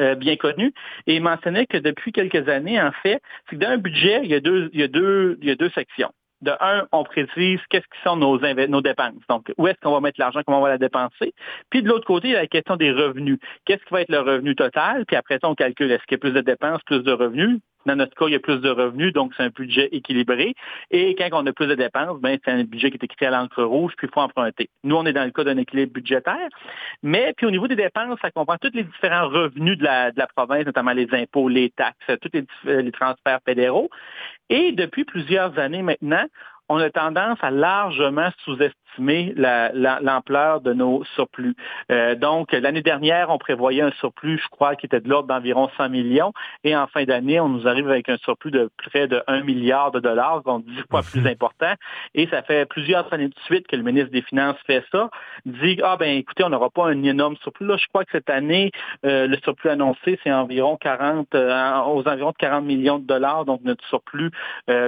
euh, 0.00 0.14
bien 0.14 0.36
connus, 0.36 0.72
et 1.06 1.16
ils 1.16 1.22
mentionnaient 1.22 1.66
que 1.66 1.78
depuis 1.78 2.12
quelques 2.12 2.48
années, 2.48 2.80
en 2.80 2.92
fait, 3.02 3.20
c'est 3.48 3.56
que 3.56 3.60
dans 3.60 3.70
un 3.70 3.78
budget, 3.78 4.20
il 4.24 4.30
y 4.30 4.34
a 4.34 4.40
deux, 4.40 4.70
il 4.72 4.80
y 4.80 4.82
a 4.82 4.88
deux, 4.88 5.38
il 5.42 5.48
y 5.48 5.50
a 5.50 5.56
deux 5.56 5.70
sections 5.70 6.10
de 6.42 6.52
un, 6.60 6.86
on 6.92 7.04
précise 7.04 7.60
qu'est-ce 7.70 7.86
qui 7.86 8.02
sont 8.04 8.16
nos, 8.16 8.38
nos 8.38 8.80
dépenses. 8.82 9.22
Donc, 9.28 9.52
où 9.56 9.66
est-ce 9.66 9.78
qu'on 9.80 9.92
va 9.92 10.00
mettre 10.00 10.20
l'argent, 10.20 10.40
comment 10.44 10.58
on 10.58 10.62
va 10.62 10.68
la 10.68 10.78
dépenser. 10.78 11.32
Puis 11.70 11.82
de 11.82 11.88
l'autre 11.88 12.06
côté, 12.06 12.28
il 12.28 12.32
y 12.32 12.36
a 12.36 12.42
la 12.42 12.46
question 12.46 12.76
des 12.76 12.92
revenus. 12.92 13.38
Qu'est-ce 13.64 13.82
qui 13.84 13.92
va 13.92 14.02
être 14.02 14.10
le 14.10 14.20
revenu 14.20 14.54
total? 14.54 15.04
Puis 15.06 15.16
après 15.16 15.38
ça, 15.40 15.48
on 15.48 15.54
calcule 15.54 15.90
est-ce 15.90 16.02
qu'il 16.04 16.12
y 16.12 16.14
a 16.16 16.18
plus 16.18 16.32
de 16.32 16.40
dépenses, 16.40 16.82
plus 16.84 17.02
de 17.02 17.12
revenus? 17.12 17.60
Dans 17.86 17.96
notre 17.96 18.14
cas, 18.14 18.26
il 18.28 18.32
y 18.32 18.36
a 18.36 18.40
plus 18.40 18.60
de 18.60 18.70
revenus, 18.70 19.12
donc 19.12 19.32
c'est 19.36 19.42
un 19.42 19.50
budget 19.50 19.88
équilibré. 19.92 20.54
Et 20.90 21.14
quand 21.14 21.28
on 21.32 21.46
a 21.46 21.52
plus 21.52 21.66
de 21.66 21.74
dépenses, 21.74 22.20
ben, 22.20 22.38
c'est 22.44 22.50
un 22.50 22.64
budget 22.64 22.90
qui 22.90 22.96
est 22.96 23.04
écrit 23.04 23.26
à 23.26 23.30
l'encre 23.30 23.62
rouge, 23.62 23.92
puis 23.96 24.06
il 24.06 24.14
faut 24.14 24.20
emprunter. 24.20 24.70
Nous, 24.82 24.96
on 24.96 25.04
est 25.06 25.12
dans 25.12 25.24
le 25.24 25.30
cas 25.30 25.44
d'un 25.44 25.56
équilibre 25.58 25.92
budgétaire. 25.92 26.48
Mais 27.02 27.34
puis 27.36 27.46
au 27.46 27.50
niveau 27.50 27.68
des 27.68 27.76
dépenses, 27.76 28.18
ça 28.22 28.30
comprend 28.30 28.56
tous 28.58 28.70
les 28.74 28.84
différents 28.84 29.28
revenus 29.28 29.78
de 29.78 29.84
la, 29.84 30.12
province, 30.34 30.66
notamment 30.66 30.92
les 30.92 31.08
impôts, 31.12 31.48
les 31.48 31.70
taxes, 31.70 32.18
tous 32.20 32.30
les, 32.32 32.82
les 32.82 32.92
transferts 32.92 33.40
fédéraux. 33.44 33.90
Et 34.48 34.72
depuis 34.72 35.04
plusieurs 35.04 35.58
années 35.58 35.82
maintenant, 35.82 36.24
on 36.68 36.78
a 36.78 36.90
tendance 36.90 37.38
à 37.42 37.50
largement 37.50 38.30
sous-estimer 38.44 38.74
l'ampleur 38.98 40.60
de 40.60 40.72
nos 40.72 41.04
surplus. 41.14 41.54
Euh, 41.90 42.14
donc, 42.14 42.52
l'année 42.52 42.82
dernière, 42.82 43.30
on 43.30 43.38
prévoyait 43.38 43.82
un 43.82 43.92
surplus, 43.92 44.38
je 44.42 44.48
crois, 44.48 44.76
qui 44.76 44.86
était 44.86 45.00
de 45.00 45.08
l'ordre 45.08 45.28
d'environ 45.28 45.68
100 45.76 45.88
millions. 45.88 46.32
Et 46.62 46.76
en 46.76 46.86
fin 46.86 47.04
d'année, 47.04 47.40
on 47.40 47.48
nous 47.48 47.66
arrive 47.66 47.88
avec 47.88 48.08
un 48.08 48.16
surplus 48.18 48.50
de 48.50 48.70
près 48.78 49.08
de 49.08 49.22
1 49.26 49.42
milliard 49.42 49.90
de 49.90 50.00
dollars, 50.00 50.42
donc 50.42 50.64
10 50.64 50.82
fois 50.90 51.02
plus 51.02 51.26
important. 51.26 51.72
Et 52.14 52.26
ça 52.28 52.42
fait 52.42 52.66
plusieurs 52.66 53.12
années 53.12 53.28
de 53.28 53.38
suite 53.44 53.66
que 53.66 53.76
le 53.76 53.82
ministre 53.82 54.10
des 54.10 54.22
Finances 54.22 54.56
fait 54.66 54.84
ça. 54.90 55.10
Dit, 55.44 55.80
ah 55.82 55.96
ben 55.96 56.16
écoutez, 56.16 56.44
on 56.44 56.50
n'aura 56.50 56.70
pas 56.70 56.86
un 56.86 57.02
énorme 57.02 57.36
surplus. 57.42 57.66
Là, 57.66 57.76
je 57.76 57.86
crois 57.88 58.04
que 58.04 58.12
cette 58.12 58.30
année, 58.30 58.70
euh, 59.04 59.26
le 59.26 59.36
surplus 59.38 59.70
annoncé, 59.70 60.18
c'est 60.22 60.32
environ 60.32 60.76
40, 60.76 61.34
euh, 61.34 61.80
aux 61.86 62.06
environs 62.08 62.30
de 62.30 62.36
40 62.36 62.64
millions 62.64 62.98
de 62.98 63.06
dollars, 63.06 63.44
donc 63.44 63.60
notre 63.64 63.84
surplus 63.86 64.30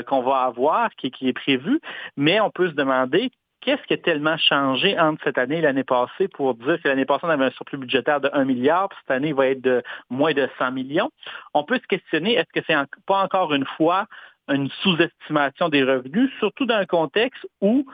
qu'on 0.06 0.22
va 0.22 0.36
avoir, 0.38 0.90
qui, 0.96 1.10
qui 1.10 1.28
est 1.28 1.32
prévu 1.32 1.80
mais 2.16 2.40
on 2.40 2.50
peut 2.50 2.68
se 2.68 2.74
demander 2.74 3.30
qu'est-ce 3.66 3.82
qui 3.82 3.94
a 3.94 3.98
tellement 3.98 4.36
changé 4.38 4.98
entre 4.98 5.22
cette 5.24 5.38
année 5.38 5.58
et 5.58 5.60
l'année 5.60 5.84
passée 5.84 6.28
pour 6.28 6.54
dire 6.54 6.80
que 6.80 6.88
l'année 6.88 7.04
passée, 7.04 7.24
on 7.24 7.28
avait 7.28 7.46
un 7.46 7.50
surplus 7.50 7.78
budgétaire 7.78 8.20
de 8.20 8.30
1 8.32 8.44
milliard, 8.44 8.88
puis 8.88 8.98
cette 9.02 9.10
année, 9.10 9.28
il 9.28 9.34
va 9.34 9.48
être 9.48 9.60
de 9.60 9.82
moins 10.08 10.32
de 10.32 10.48
100 10.58 10.70
millions? 10.70 11.10
On 11.52 11.64
peut 11.64 11.78
se 11.78 11.86
questionner, 11.88 12.34
est-ce 12.34 12.52
que 12.58 12.64
c'est 12.66 12.76
pas 13.06 13.22
encore 13.22 13.52
une 13.52 13.66
fois 13.76 14.06
une 14.48 14.70
sous-estimation 14.82 15.68
des 15.68 15.82
revenus, 15.82 16.30
surtout 16.38 16.66
dans 16.66 16.76
un 16.76 16.86
contexte 16.86 17.44
où 17.60 17.84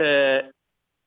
euh, 0.00 0.40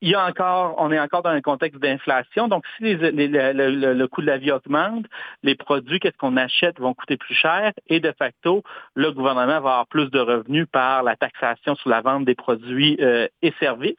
il 0.01 0.09
y 0.09 0.15
a 0.15 0.25
encore, 0.25 0.75
on 0.79 0.91
est 0.91 0.99
encore 0.99 1.21
dans 1.21 1.29
un 1.29 1.41
contexte 1.41 1.79
d'inflation. 1.79 2.47
Donc, 2.47 2.65
si 2.77 2.95
le, 2.95 4.05
coût 4.07 4.21
de 4.21 4.25
la 4.25 4.37
vie 4.37 4.51
augmente, 4.51 5.05
les 5.43 5.55
produits, 5.55 5.99
qu'est-ce 5.99 6.17
qu'on 6.17 6.37
achète, 6.37 6.79
vont 6.79 6.93
coûter 6.93 7.17
plus 7.17 7.35
cher. 7.35 7.71
Et 7.87 7.99
de 7.99 8.11
facto, 8.17 8.63
le 8.95 9.11
gouvernement 9.11 9.47
va 9.47 9.55
avoir 9.57 9.87
plus 9.87 10.09
de 10.09 10.19
revenus 10.19 10.65
par 10.71 11.03
la 11.03 11.15
taxation 11.15 11.75
sur 11.75 11.89
la 11.89 12.01
vente 12.01 12.25
des 12.25 12.35
produits 12.35 12.97
euh, 12.99 13.27
et 13.43 13.53
services. 13.59 13.95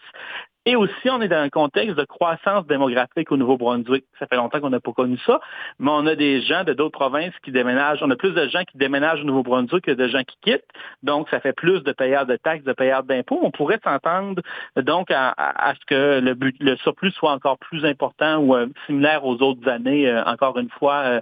Et 0.64 0.76
aussi, 0.76 1.11
on 1.11 1.21
est 1.21 1.28
dans 1.28 1.38
un 1.38 1.49
contexte 1.49 1.97
de 1.97 2.04
croissance 2.04 2.64
démographique 2.69 3.33
au 3.33 3.37
Nouveau-Brunswick. 3.37 4.04
Ça 4.21 4.28
fait 4.28 4.37
longtemps 4.37 4.61
qu'on 4.61 4.71
n'a 4.71 4.78
pas 4.78 4.92
connu 4.92 5.19
ça, 5.26 5.40
mais 5.81 5.90
on 5.90 6.07
a 6.07 6.14
des 6.14 6.40
gens 6.42 6.62
de 6.62 6.73
d'autres 6.73 6.97
provinces 6.97 7.35
qui 7.45 7.50
déménagent. 7.50 7.99
On 8.02 8.11
a 8.11 8.16
plus 8.16 8.31
de 8.31 8.47
gens 8.47 8.62
qui 8.62 8.78
déménagent 8.78 9.23
au 9.23 9.25
Nouveau-Brunswick 9.25 9.85
que 9.85 9.90
de 9.90 10.07
gens 10.07 10.23
qui 10.23 10.37
quittent. 10.40 10.64
Donc, 11.02 11.28
ça 11.31 11.40
fait 11.40 11.52
plus 11.52 11.83
de 11.83 11.90
payeurs 11.90 12.26
de 12.26 12.37
taxes, 12.37 12.62
de 12.62 12.73
payeurs 12.73 13.02
d'impôts. 13.02 13.40
On 13.42 13.50
pourrait 13.50 13.81
s'entendre 13.83 14.40
donc 14.76 15.11
à, 15.11 15.75
ce 15.81 15.85
que 15.87 16.21
le, 16.21 16.37
le, 16.61 16.76
surplus 16.76 17.11
soit 17.11 17.33
encore 17.33 17.59
plus 17.59 17.85
important 17.85 18.38
ou 18.38 18.54
euh, 18.54 18.69
similaire 18.87 19.25
aux 19.25 19.42
autres 19.42 19.69
années, 19.69 20.09
euh, 20.09 20.23
encore 20.25 20.57
une 20.59 20.71
fois, 20.71 21.02
euh, 21.07 21.21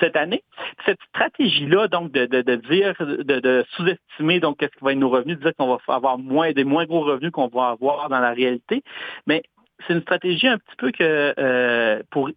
cette 0.00 0.16
année. 0.16 0.42
Cette 0.84 1.00
stratégie-là, 1.14 1.88
donc, 1.88 2.12
de, 2.12 2.26
de, 2.26 2.42
de 2.42 2.56
dire, 2.56 2.94
de, 3.00 3.40
de 3.40 3.64
sous-estimer 3.70 4.38
donc 4.40 4.58
qu'est-ce 4.58 4.76
qui 4.76 4.84
va 4.84 4.92
être 4.92 4.98
nos 4.98 5.08
revenus, 5.08 5.38
de 5.38 5.42
dire 5.42 5.52
qu'on 5.58 5.66
va 5.66 5.78
avoir 5.88 6.18
moins 6.18 6.52
des 6.52 6.64
moins 6.64 6.84
gros 6.84 7.00
revenus 7.00 7.30
qu'on 7.30 7.48
va 7.48 7.70
avoir 7.70 8.10
dans 8.10 8.20
la 8.20 8.32
réalité, 8.32 8.81
mais 9.26 9.42
c'est 9.86 9.94
une 9.94 10.02
stratégie 10.02 10.48
un 10.48 10.58
petit 10.58 10.76
peu 10.76 10.90
que 10.92 11.34
euh, 11.38 12.02
pour 12.10 12.30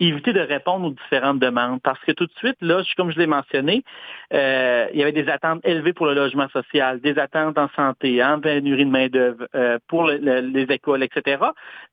éviter 0.00 0.32
de 0.32 0.40
répondre 0.40 0.86
aux 0.86 0.90
différentes 0.90 1.38
demandes. 1.38 1.80
Parce 1.82 2.00
que 2.00 2.12
tout 2.12 2.26
de 2.26 2.32
suite, 2.36 2.56
là, 2.60 2.82
comme 2.96 3.10
je 3.10 3.18
l'ai 3.18 3.26
mentionné, 3.26 3.84
euh, 4.32 4.86
il 4.92 4.98
y 4.98 5.02
avait 5.02 5.12
des 5.12 5.28
attentes 5.28 5.60
élevées 5.64 5.92
pour 5.92 6.06
le 6.06 6.14
logement 6.14 6.48
social, 6.48 7.00
des 7.00 7.18
attentes 7.18 7.58
en 7.58 7.68
santé, 7.74 8.22
en 8.22 8.40
pénurie 8.40 8.84
de 8.84 8.90
main-d'œuvre, 8.90 9.46
euh, 9.54 9.78
pour 9.88 10.06
les 10.06 10.66
écoles, 10.70 11.02
etc. 11.02 11.42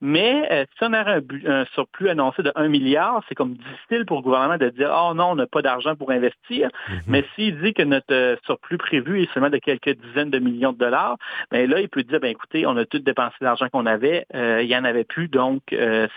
Mais 0.01 0.47
euh, 0.51 0.65
si 0.77 0.83
on 0.83 0.93
a 0.93 1.15
un, 1.15 1.21
un, 1.47 1.65
surplus 1.73 2.09
annoncé 2.09 2.43
de 2.43 2.51
1 2.55 2.67
milliard, 2.67 3.23
c'est 3.27 3.35
comme 3.35 3.53
difficile 3.53 4.05
pour 4.05 4.17
le 4.17 4.23
gouvernement 4.23 4.57
de 4.57 4.69
dire 4.69 4.91
Oh 4.93 5.13
non, 5.13 5.31
on 5.31 5.35
n'a 5.35 5.47
pas 5.47 5.61
d'argent 5.61 5.95
pour 5.95 6.11
investir. 6.11 6.69
Mm-hmm. 6.69 7.01
Mais 7.07 7.25
s'il 7.35 7.59
dit 7.61 7.73
que 7.73 7.83
notre 7.83 8.37
surplus 8.45 8.77
prévu 8.77 9.23
est 9.23 9.33
seulement 9.33 9.49
de 9.49 9.57
quelques 9.57 9.97
dizaines 9.97 10.29
de 10.29 10.39
millions 10.39 10.73
de 10.73 10.77
dollars, 10.77 11.17
bien 11.51 11.65
là, 11.67 11.79
il 11.79 11.89
peut 11.89 12.03
dire 12.03 12.19
ben 12.19 12.29
écoutez, 12.29 12.65
on 12.65 12.77
a 12.77 12.85
tout 12.85 12.99
dépensé 12.99 13.35
l'argent 13.41 13.67
qu'on 13.69 13.85
avait, 13.85 14.25
il 14.33 14.67
n'y 14.67 14.75
en 14.75 14.83
avait 14.83 15.03
plus, 15.03 15.27
donc 15.27 15.61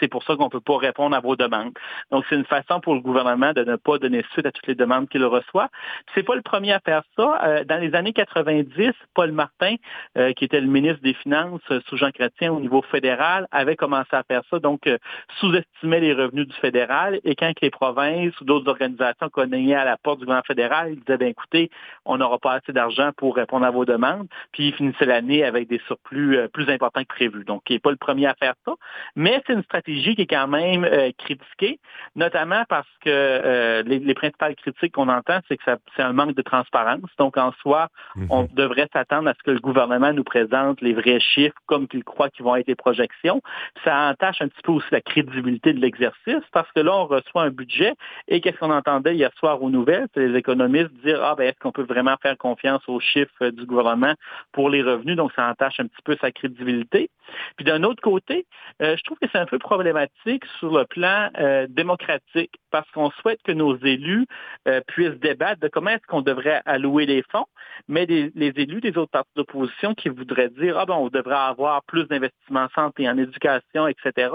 c'est 0.00 0.08
pour 0.08 0.22
ça 0.24 0.36
qu'on 0.36 0.44
ne 0.44 0.50
peut 0.50 0.60
pas 0.60 0.76
répondre 0.76 1.16
à 1.16 1.20
vos 1.20 1.36
demandes. 1.36 1.72
Donc, 2.10 2.24
c'est 2.28 2.36
une 2.36 2.44
façon 2.44 2.80
pour 2.80 2.94
le 2.94 3.00
gouvernement 3.00 3.52
de 3.52 3.64
ne 3.64 3.76
pas 3.76 3.98
donner 3.98 4.24
suite 4.32 4.46
à 4.46 4.52
toutes 4.52 4.66
les 4.66 4.74
demandes 4.74 5.08
qu'il 5.08 5.24
reçoit. 5.24 5.68
C'est 6.14 6.22
pas 6.22 6.34
le 6.34 6.42
premier 6.42 6.72
à 6.72 6.80
faire 6.80 7.02
ça. 7.16 7.40
Euh, 7.44 7.64
dans 7.64 7.80
les 7.80 7.94
années 7.94 8.12
90, 8.12 8.92
Paul 9.14 9.32
Martin, 9.32 9.76
euh, 10.16 10.32
qui 10.32 10.44
était 10.44 10.60
le 10.60 10.66
ministre 10.66 11.02
des 11.02 11.14
Finances 11.14 11.60
euh, 11.70 11.80
sous 11.88 11.96
Jean 11.96 12.10
Chrétien 12.10 12.52
au 12.52 12.60
niveau 12.60 12.82
fédéral, 12.82 13.46
avait 13.50 13.76
commencé 13.76 14.08
à 14.12 14.22
faire 14.22 14.42
ça, 14.50 14.58
donc 14.58 14.88
sous-estimait 15.40 16.00
les 16.00 16.14
revenus 16.14 16.46
du 16.46 16.54
fédéral. 16.56 17.20
Et 17.24 17.34
quand 17.34 17.52
les 17.60 17.70
provinces 17.70 18.38
ou 18.40 18.44
d'autres 18.44 18.68
organisations 18.68 19.28
cognaient 19.28 19.74
à 19.74 19.84
la 19.84 19.96
porte 19.96 20.18
du 20.18 20.24
gouvernement 20.24 20.44
fédéral, 20.46 20.92
il 20.92 21.00
disait, 21.00 21.18
ben, 21.18 21.28
écoutez, 21.28 21.70
on 22.04 22.18
n'aura 22.18 22.38
pas 22.38 22.54
assez 22.54 22.72
d'argent 22.72 23.10
pour 23.16 23.36
répondre 23.36 23.66
à 23.66 23.70
vos 23.70 23.84
demandes. 23.84 24.28
Puis 24.52 24.68
il 24.68 24.74
finissait 24.74 25.06
l'année 25.06 25.44
avec 25.44 25.68
des 25.68 25.80
surplus 25.86 26.38
plus 26.52 26.68
importants 26.70 27.02
que 27.02 27.08
prévu. 27.08 27.44
Donc, 27.44 27.62
il 27.68 27.74
n'est 27.74 27.78
pas 27.80 27.90
le 27.90 27.96
premier 27.96 28.26
à 28.26 28.34
faire 28.34 28.54
ça. 28.64 28.74
Mais 29.16 29.42
c'est 29.46 29.52
une 29.52 29.62
stratégie 29.62 30.14
qui 30.14 30.22
est 30.22 30.26
quand 30.26 30.48
même 30.48 30.86
critiquée 31.18 31.67
notamment 32.16 32.64
parce 32.68 32.88
que 33.04 33.08
euh, 33.08 33.82
les, 33.82 34.14
principales 34.14 34.56
critiques 34.56 34.92
qu'on 34.92 35.08
entend, 35.08 35.38
c'est 35.48 35.56
que 35.56 35.62
c'est 35.96 36.02
un 36.02 36.12
manque 36.12 36.34
de 36.34 36.42
transparence. 36.42 37.10
Donc, 37.18 37.36
en 37.36 37.52
soi, 37.62 37.88
mhm. 38.16 38.26
on 38.30 38.48
devrait 38.52 38.88
s'attendre 38.92 39.28
à 39.28 39.34
ce 39.34 39.42
que 39.42 39.50
le 39.50 39.60
gouvernement 39.60 40.12
nous 40.12 40.24
présente 40.24 40.80
les 40.80 40.92
vrais 40.92 41.20
chiffres 41.20 41.56
comme 41.66 41.86
qu'il 41.86 42.04
croit 42.04 42.30
qu'ils 42.30 42.44
vont 42.44 42.56
être 42.56 42.66
les 42.66 42.74
projections. 42.74 43.42
Ça 43.84 44.10
entache 44.10 44.40
un 44.40 44.48
petit 44.48 44.62
peu 44.62 44.72
aussi 44.72 44.88
la 44.90 45.00
crédibilité 45.00 45.72
de 45.72 45.80
l'exercice 45.80 46.42
parce 46.52 46.70
que 46.72 46.80
là, 46.80 46.96
on 46.96 47.06
reçoit 47.06 47.42
un 47.42 47.50
budget 47.50 47.94
et 48.26 48.40
qu'est-ce 48.40 48.58
qu'on 48.58 48.72
entendait 48.72 49.14
hier 49.14 49.30
soir 49.38 49.62
aux 49.62 49.70
nouvelles? 49.70 50.06
C'est 50.14 50.26
les 50.26 50.38
économistes 50.38 50.92
dire, 51.04 51.20
ah 51.22 51.34
ben, 51.36 51.44
est-ce 51.44 51.58
qu'on 51.60 51.72
peut 51.72 51.82
vraiment 51.82 52.16
faire 52.22 52.36
confiance 52.36 52.82
aux 52.88 53.00
chiffres 53.00 53.48
du 53.50 53.66
gouvernement 53.66 54.14
pour 54.52 54.70
les 54.70 54.82
revenus? 54.82 55.16
Donc, 55.16 55.32
ça 55.34 55.48
entache 55.48 55.80
un 55.80 55.86
petit 55.86 56.02
peu 56.04 56.16
sa 56.20 56.30
crédibilité. 56.30 57.10
Puis 57.56 57.64
d'un 57.64 57.82
autre 57.82 58.02
côté, 58.02 58.46
euh, 58.82 58.96
je 58.96 59.02
trouve 59.04 59.18
que 59.18 59.26
c'est 59.30 59.38
un 59.38 59.46
peu 59.46 59.58
problématique 59.58 60.44
sur 60.58 60.76
le 60.76 60.84
plan 60.84 61.28
euh, 61.38 61.57
démocratique 61.66 62.58
parce 62.70 62.90
qu'on 62.90 63.10
souhaite 63.10 63.42
que 63.42 63.52
nos 63.52 63.76
élus 63.78 64.26
euh, 64.66 64.80
puissent 64.86 65.18
débattre 65.20 65.60
de 65.60 65.68
comment 65.68 65.90
est-ce 65.90 66.06
qu'on 66.06 66.22
devrait 66.22 66.62
allouer 66.64 67.06
les 67.06 67.22
fonds, 67.30 67.46
mais 67.88 68.06
les, 68.06 68.30
élus 68.34 68.80
des 68.80 68.96
autres 68.96 69.10
partis 69.10 69.30
d'opposition 69.36 69.94
qui 69.94 70.08
voudraient 70.08 70.50
dire 70.50 70.78
ah 70.78 70.86
ben 70.86 70.94
on 70.94 71.08
devrait 71.08 71.34
avoir 71.34 71.82
plus 71.84 72.06
d'investissements 72.06 72.64
en 72.64 72.68
santé, 72.68 73.08
en 73.08 73.18
éducation, 73.18 73.86
etc. 73.88 74.30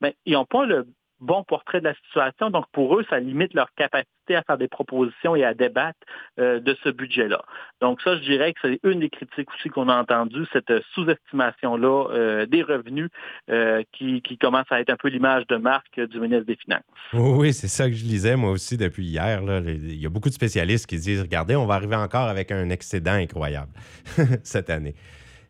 Mais 0.00 0.16
ils 0.26 0.34
n'ont 0.34 0.44
pas 0.44 0.66
le 0.66 0.86
bon 1.20 1.44
portrait 1.44 1.80
de 1.80 1.84
la 1.84 1.94
situation. 1.94 2.50
Donc, 2.50 2.66
pour 2.72 2.98
eux, 2.98 3.04
ça 3.08 3.18
limite 3.18 3.54
leur 3.54 3.72
capacité 3.74 4.36
à 4.36 4.42
faire 4.42 4.58
des 4.58 4.68
propositions 4.68 5.34
et 5.36 5.44
à 5.44 5.54
débattre 5.54 5.98
euh, 6.38 6.60
de 6.60 6.76
ce 6.84 6.90
budget-là. 6.90 7.42
Donc, 7.80 8.00
ça, 8.02 8.16
je 8.16 8.22
dirais 8.22 8.52
que 8.52 8.58
c'est 8.62 8.80
une 8.84 9.00
des 9.00 9.10
critiques 9.10 9.48
aussi 9.54 9.68
qu'on 9.68 9.88
a 9.88 9.96
entendues, 9.96 10.46
cette 10.52 10.72
sous-estimation-là 10.94 12.08
euh, 12.10 12.46
des 12.46 12.62
revenus 12.62 13.08
euh, 13.50 13.82
qui, 13.92 14.22
qui, 14.22 14.38
commence 14.38 14.66
à 14.70 14.80
être 14.80 14.90
un 14.90 14.96
peu 14.96 15.08
l'image 15.08 15.46
de 15.48 15.56
marque 15.56 16.00
du 16.00 16.20
ministre 16.20 16.46
des 16.46 16.56
Finances. 16.56 16.82
Oui, 17.12 17.52
c'est 17.52 17.68
ça 17.68 17.88
que 17.88 17.94
je 17.94 18.04
lisais 18.04 18.36
moi 18.36 18.50
aussi 18.50 18.76
depuis 18.76 19.06
hier. 19.06 19.40
Il 19.66 20.00
y 20.00 20.06
a 20.06 20.10
beaucoup 20.10 20.28
de 20.28 20.34
spécialistes 20.34 20.86
qui 20.86 20.96
disent, 20.96 21.22
regardez, 21.22 21.56
on 21.56 21.66
va 21.66 21.74
arriver 21.74 21.96
encore 21.96 22.28
avec 22.28 22.52
un 22.52 22.68
excédent 22.70 23.12
incroyable 23.12 23.72
cette 24.42 24.70
année. 24.70 24.94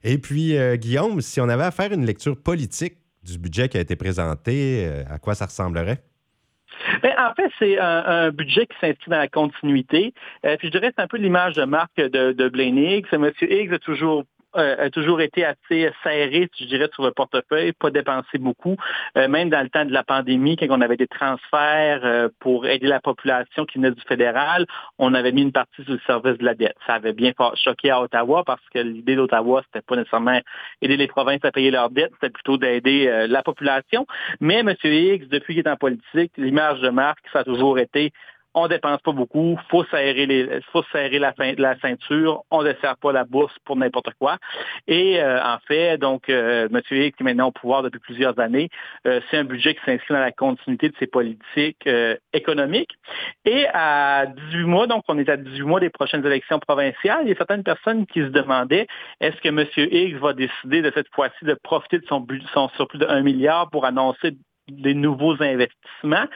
Et 0.04 0.18
puis, 0.18 0.54
Guillaume, 0.76 1.20
si 1.20 1.40
on 1.40 1.48
avait 1.48 1.64
à 1.64 1.70
faire 1.70 1.92
une 1.92 2.06
lecture 2.06 2.40
politique 2.40 2.94
du 3.32 3.38
budget 3.38 3.68
qui 3.68 3.76
a 3.76 3.80
été 3.80 3.96
présenté, 3.96 4.86
euh, 4.86 5.04
à 5.08 5.18
quoi 5.18 5.34
ça 5.34 5.46
ressemblerait? 5.46 5.98
Ben, 7.02 7.12
en 7.18 7.34
fait, 7.34 7.50
c'est 7.58 7.78
un, 7.78 8.30
budget 8.30 8.66
qui 8.66 8.76
s'inscrit 8.80 9.10
dans 9.10 9.18
la 9.18 9.28
continuité. 9.28 10.14
Euh, 10.44 10.56
puis 10.56 10.68
je 10.68 10.72
dirais 10.72 10.92
c'est 10.96 11.02
un 11.02 11.08
peu 11.08 11.16
l'image 11.16 11.54
de 11.54 11.64
marque 11.64 11.96
de, 11.96 12.32
de 12.32 12.48
Blaine 12.48 12.78
Higgs. 12.78 13.06
M. 13.12 13.30
Higgs 13.40 13.72
a 13.72 13.78
toujours 13.78 14.24
euh, 14.58 14.86
a 14.86 14.90
toujours 14.90 15.20
été 15.20 15.44
assez 15.44 15.90
serré, 16.02 16.48
je 16.58 16.64
dirais, 16.66 16.88
sur 16.92 17.04
le 17.04 17.12
portefeuille, 17.12 17.72
pas 17.72 17.90
dépensé 17.90 18.38
beaucoup. 18.38 18.76
Euh, 19.16 19.28
même 19.28 19.50
dans 19.50 19.62
le 19.62 19.68
temps 19.68 19.84
de 19.84 19.92
la 19.92 20.02
pandémie, 20.02 20.56
quand 20.56 20.66
on 20.70 20.80
avait 20.80 20.96
des 20.96 21.06
transferts 21.06 22.00
euh, 22.04 22.28
pour 22.40 22.66
aider 22.66 22.86
la 22.86 23.00
population 23.00 23.64
qui 23.64 23.78
venait 23.78 23.90
du 23.90 24.02
fédéral, 24.02 24.66
on 24.98 25.14
avait 25.14 25.32
mis 25.32 25.42
une 25.42 25.52
partie 25.52 25.84
sur 25.84 25.92
le 25.92 26.00
service 26.06 26.38
de 26.38 26.44
la 26.44 26.54
dette. 26.54 26.76
Ça 26.86 26.94
avait 26.94 27.12
bien 27.12 27.32
choqué 27.54 27.90
à 27.90 28.00
Ottawa 28.00 28.42
parce 28.44 28.62
que 28.74 28.80
l'idée 28.80 29.16
d'Ottawa, 29.16 29.62
c'était 29.66 29.84
pas 29.84 29.96
nécessairement 29.96 30.40
aider 30.82 30.96
les 30.96 31.08
provinces 31.08 31.44
à 31.44 31.52
payer 31.52 31.70
leurs 31.70 31.90
dettes, 31.90 32.12
c'était 32.14 32.32
plutôt 32.32 32.56
d'aider 32.56 33.26
la 33.28 33.42
population. 33.42 34.06
Mais 34.40 34.58
M. 34.58 34.74
Higgs, 34.84 35.28
depuis 35.28 35.54
qu'il 35.54 35.66
est 35.66 35.70
en 35.70 35.76
politique, 35.76 36.32
l'image 36.36 36.80
de 36.80 36.90
marque, 36.90 37.24
ça 37.32 37.40
a 37.40 37.44
toujours 37.44 37.78
été 37.78 38.12
on 38.60 38.68
dépense 38.68 39.00
pas 39.02 39.12
beaucoup, 39.12 39.58
faut 39.70 39.84
serrer 39.84 40.26
les, 40.26 40.60
faut 40.72 40.82
serrer 40.92 41.18
la, 41.18 41.34
la 41.56 41.78
ceinture, 41.80 42.42
on 42.50 42.62
ne 42.62 42.72
sert 42.80 42.96
pas 42.96 43.12
la 43.12 43.24
bourse 43.24 43.54
pour 43.64 43.76
n'importe 43.76 44.10
quoi. 44.18 44.38
Et 44.86 45.20
euh, 45.20 45.42
en 45.42 45.58
fait, 45.66 45.98
donc, 45.98 46.28
euh, 46.28 46.68
M. 46.72 46.80
Hicks, 46.90 47.16
qui 47.16 47.22
est 47.22 47.24
maintenant 47.24 47.48
au 47.48 47.52
pouvoir 47.52 47.82
depuis 47.82 48.00
plusieurs 48.00 48.38
années, 48.38 48.68
euh, 49.06 49.20
c'est 49.30 49.36
un 49.36 49.44
budget 49.44 49.74
qui 49.74 49.80
s'inscrit 49.84 50.14
dans 50.14 50.20
la 50.20 50.32
continuité 50.32 50.88
de 50.88 50.94
ses 50.98 51.06
politiques 51.06 51.86
euh, 51.86 52.16
économiques. 52.32 52.92
Et 53.44 53.66
à 53.72 54.26
18 54.26 54.64
mois, 54.64 54.86
donc 54.86 55.04
on 55.08 55.18
est 55.18 55.28
à 55.28 55.36
18 55.36 55.62
mois 55.62 55.80
des 55.80 55.90
prochaines 55.90 56.24
élections 56.24 56.58
provinciales, 56.58 57.20
il 57.22 57.28
y 57.28 57.32
a 57.32 57.36
certaines 57.36 57.64
personnes 57.64 58.06
qui 58.06 58.20
se 58.20 58.26
demandaient 58.26 58.86
est-ce 59.20 59.36
que 59.40 59.48
M. 59.48 59.66
Higgs 59.76 60.16
va 60.16 60.32
décider 60.32 60.82
de 60.82 60.90
cette 60.94 61.08
fois-ci 61.14 61.44
de 61.44 61.54
profiter 61.54 61.98
de 61.98 62.06
son, 62.06 62.26
son 62.52 62.68
surplus 62.70 62.98
de 62.98 63.06
1 63.06 63.22
milliard 63.22 63.70
pour 63.70 63.84
annoncer 63.84 64.32
des 64.68 64.94
nouveaux 64.94 65.42
investissements? 65.42 66.26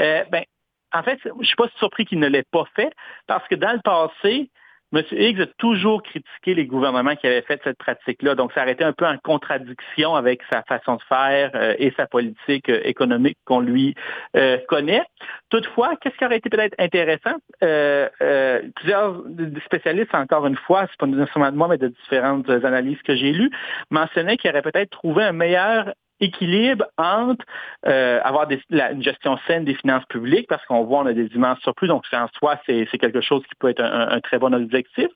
Euh, 0.00 0.24
ben, 0.30 0.44
en 0.92 1.02
fait, 1.02 1.18
je 1.24 1.30
ne 1.30 1.44
suis 1.44 1.56
pas 1.56 1.68
surpris 1.78 2.04
qu'il 2.04 2.18
ne 2.18 2.28
l'ait 2.28 2.46
pas 2.50 2.64
fait, 2.74 2.92
parce 3.26 3.46
que 3.48 3.54
dans 3.54 3.72
le 3.72 3.80
passé, 3.80 4.50
M. 4.92 5.04
Higgs 5.12 5.40
a 5.40 5.46
toujours 5.58 6.02
critiqué 6.02 6.54
les 6.54 6.66
gouvernements 6.66 7.14
qui 7.14 7.26
avaient 7.28 7.42
fait 7.42 7.60
cette 7.62 7.78
pratique-là. 7.78 8.34
Donc, 8.34 8.52
ça 8.52 8.62
aurait 8.62 8.72
été 8.72 8.82
un 8.82 8.92
peu 8.92 9.06
en 9.06 9.16
contradiction 9.18 10.16
avec 10.16 10.40
sa 10.50 10.62
façon 10.62 10.96
de 10.96 11.02
faire 11.02 11.52
euh, 11.54 11.74
et 11.78 11.92
sa 11.96 12.06
politique 12.06 12.68
euh, 12.68 12.80
économique 12.84 13.38
qu'on 13.44 13.60
lui 13.60 13.94
euh, 14.36 14.58
connaît. 14.68 15.04
Toutefois, 15.48 15.94
qu'est-ce 16.00 16.16
qui 16.16 16.24
aurait 16.24 16.38
été 16.38 16.50
peut-être 16.50 16.74
intéressant? 16.78 17.36
plusieurs 17.60 19.22
spécialistes, 19.66 20.14
encore 20.14 20.46
une 20.46 20.56
fois, 20.56 20.86
c'est 20.90 20.98
pas 20.98 21.06
nécessairement 21.06 21.52
de 21.52 21.56
moi, 21.56 21.68
mais 21.68 21.78
de 21.78 21.88
différentes 21.88 22.48
analyses 22.48 23.00
que 23.02 23.14
j'ai 23.14 23.32
lues, 23.32 23.50
mentionnaient 23.90 24.36
qu'il 24.36 24.50
aurait 24.50 24.62
peut-être 24.62 24.90
trouvé 24.90 25.24
un 25.24 25.32
meilleur 25.32 25.92
équilibre 26.20 26.84
entre 26.98 27.44
euh, 27.86 28.20
avoir 28.22 28.48
une 28.70 29.02
gestion 29.02 29.38
saine 29.46 29.64
des 29.64 29.74
finances 29.74 30.04
publiques, 30.06 30.46
parce 30.48 30.64
qu'on 30.66 30.84
voit 30.84 31.00
on 31.00 31.06
a 31.06 31.12
des 31.12 31.26
immenses 31.34 31.60
surplus, 31.60 31.88
donc 31.88 32.04
en 32.12 32.26
soi, 32.38 32.60
c'est 32.66 32.86
quelque 32.98 33.20
chose 33.20 33.42
qui 33.44 33.54
peut 33.58 33.68
être 33.68 33.82
un 33.82 34.20
très 34.20 34.38
bon 34.38 34.54
objectif. 34.54 35.08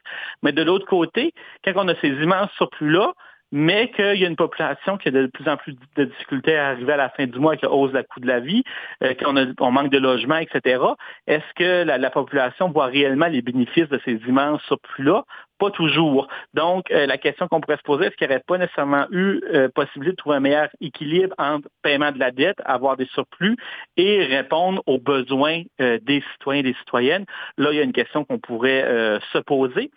Mais 0.42 0.52
de 0.52 0.62
l'autre 0.62 0.86
côté, 0.86 1.32
quand 1.64 1.72
on 1.76 1.88
a 1.88 1.94
ces 1.96 2.08
immenses 2.08 2.50
surplus-là, 2.56 3.12
mais 3.54 3.88
qu'il 3.92 4.16
y 4.16 4.24
a 4.24 4.28
une 4.28 4.34
population 4.34 4.98
qui 4.98 5.08
a 5.08 5.10
de 5.12 5.26
plus 5.26 5.48
en 5.48 5.56
plus 5.56 5.76
de 5.94 6.04
difficultés 6.06 6.56
à 6.56 6.70
arriver 6.70 6.94
à 6.94 6.96
la 6.96 7.08
fin 7.10 7.24
du 7.24 7.38
mois 7.38 7.52
avec 7.52 7.62
la 7.62 7.70
hausse 7.70 7.92
la 7.92 8.02
coût 8.02 8.18
de 8.18 8.26
la 8.26 8.40
vie, 8.40 8.64
euh, 9.04 9.14
qu'on 9.14 9.36
on 9.60 9.70
manque 9.70 9.90
de 9.90 9.98
logement, 9.98 10.38
etc. 10.38 10.82
Est-ce 11.28 11.54
que 11.54 11.84
la, 11.84 12.10
population 12.10 12.70
voit 12.70 12.86
réellement 12.86 13.28
les 13.28 13.42
bénéfices 13.42 13.88
de 13.88 14.00
ces 14.04 14.14
immenses 14.26 14.60
surplus-là? 14.62 15.22
Pas 15.58 15.70
toujours. 15.70 16.26
Donc, 16.52 16.90
euh, 16.90 17.06
la 17.06 17.16
question 17.16 17.46
qu'on 17.46 17.60
pourrait 17.60 17.76
se 17.76 17.82
poser, 17.82 18.06
est-ce 18.06 18.16
qu'il 18.16 18.26
n'y 18.26 18.34
aurait 18.34 18.42
pas 18.44 18.58
nécessairement 18.58 19.06
eu 19.12 19.40
euh, 19.52 19.68
possibilité 19.68 20.10
de 20.10 20.16
trouver 20.16 20.36
un 20.36 20.40
meilleur 20.40 20.68
équilibre 20.80 21.32
entre 21.38 21.68
paiement 21.82 22.10
de 22.10 22.18
la 22.18 22.32
dette, 22.32 22.56
avoir 22.64 22.96
des 22.96 23.06
surplus 23.06 23.56
et 23.96 24.24
répondre 24.24 24.82
aux 24.86 24.98
besoins 24.98 25.62
euh, 25.80 25.98
des 26.02 26.24
citoyens 26.32 26.60
et 26.60 26.64
des 26.64 26.74
citoyennes? 26.80 27.24
Là, 27.56 27.70
il 27.70 27.76
y 27.76 27.80
a 27.80 27.84
une 27.84 27.92
question 27.92 28.24
qu'on 28.24 28.38
pourrait 28.38 28.84
se 29.32 29.38
poser. 29.38 29.90